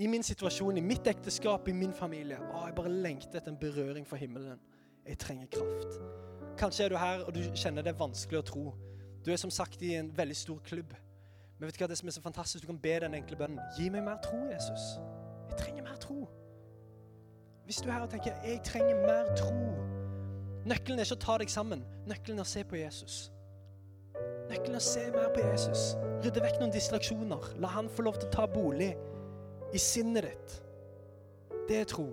[0.00, 2.38] I min situasjon, i mitt ekteskap, i min familie.
[2.50, 4.58] Oh, jeg bare lengter etter en berøring for himmelen.
[5.04, 5.98] Jeg trenger kraft.
[6.56, 8.64] Kanskje er du her og du kjenner det er vanskelig å tro.
[9.24, 10.96] Du er som sagt i en veldig stor klubb.
[11.58, 12.64] Men vet du hva det som er så fantastisk?
[12.64, 13.60] Du kan be den enkle bønnen.
[13.76, 14.96] Gi meg mer tro, Jesus.
[15.50, 16.24] Jeg trenger mer tro.
[17.68, 19.85] Hvis du er her og tenker jeg trenger mer tro
[20.66, 21.82] Nøkkelen er ikke å ta deg sammen.
[22.10, 23.16] Nøkkelen er å se på Jesus.
[24.50, 25.92] Nøkkelen er å se mer på Jesus.
[26.24, 27.50] Rydde vekk noen distraksjoner.
[27.62, 28.92] La han få lov til å ta bolig
[29.74, 30.56] i sinnet ditt.
[31.68, 32.08] Det er tro.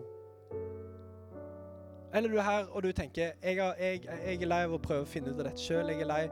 [2.14, 4.82] Eller du er her og du tenker jeg, har, jeg, jeg er lei av å
[4.82, 5.89] prøve å finne ut av dette sjøl.
[5.89, 6.24] Jeg er lei.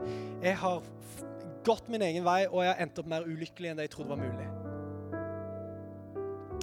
[0.44, 0.86] Jeg har
[1.66, 4.14] gått min egen vei, og jeg har endt opp mer ulykkelig enn det jeg trodde
[4.14, 4.48] var mulig.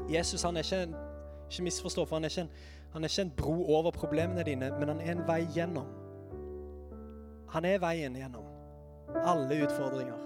[0.09, 0.95] Jesus han er ikke en,
[1.49, 2.51] ikke misforstå, for han er ikke, en,
[2.93, 5.89] han er ikke en bro over problemene dine, men han er en vei gjennom.
[7.49, 8.45] Han er veien gjennom
[9.25, 10.17] alle utfordringer.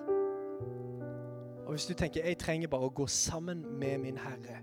[1.63, 4.59] Og hvis du tenker jeg trenger bare å gå sammen med min Herre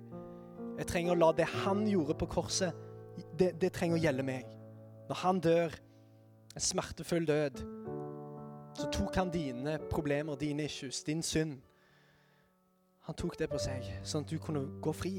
[0.79, 2.77] Jeg trenger å la det han gjorde på korset
[3.37, 4.47] det, det trenger å gjelde meg.
[5.09, 5.75] Når han dør
[6.55, 7.59] en smertefull død,
[8.79, 11.59] så tok han dine problemer, dine issues, din synd.
[13.09, 15.15] Han tok det på seg, sånn at du kunne gå fri.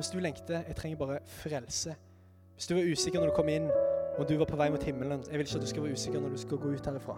[0.00, 1.94] Og hvis du lengter Jeg trenger bare frelse.
[2.54, 3.66] Hvis du var usikker når du kom inn,
[4.18, 6.20] og du var på vei mot himmelen Jeg vil ikke at du skal være usikker
[6.20, 7.16] når du skal gå ut herifra.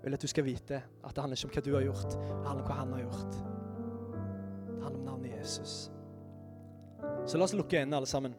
[0.00, 2.16] Jeg vil at du skal vite at det handler ikke om hva du har gjort,
[2.16, 3.36] det handler om hva han har gjort.
[4.66, 5.76] Det handler om navnet Jesus.
[7.26, 8.34] Så la oss lukke øynene, alle sammen.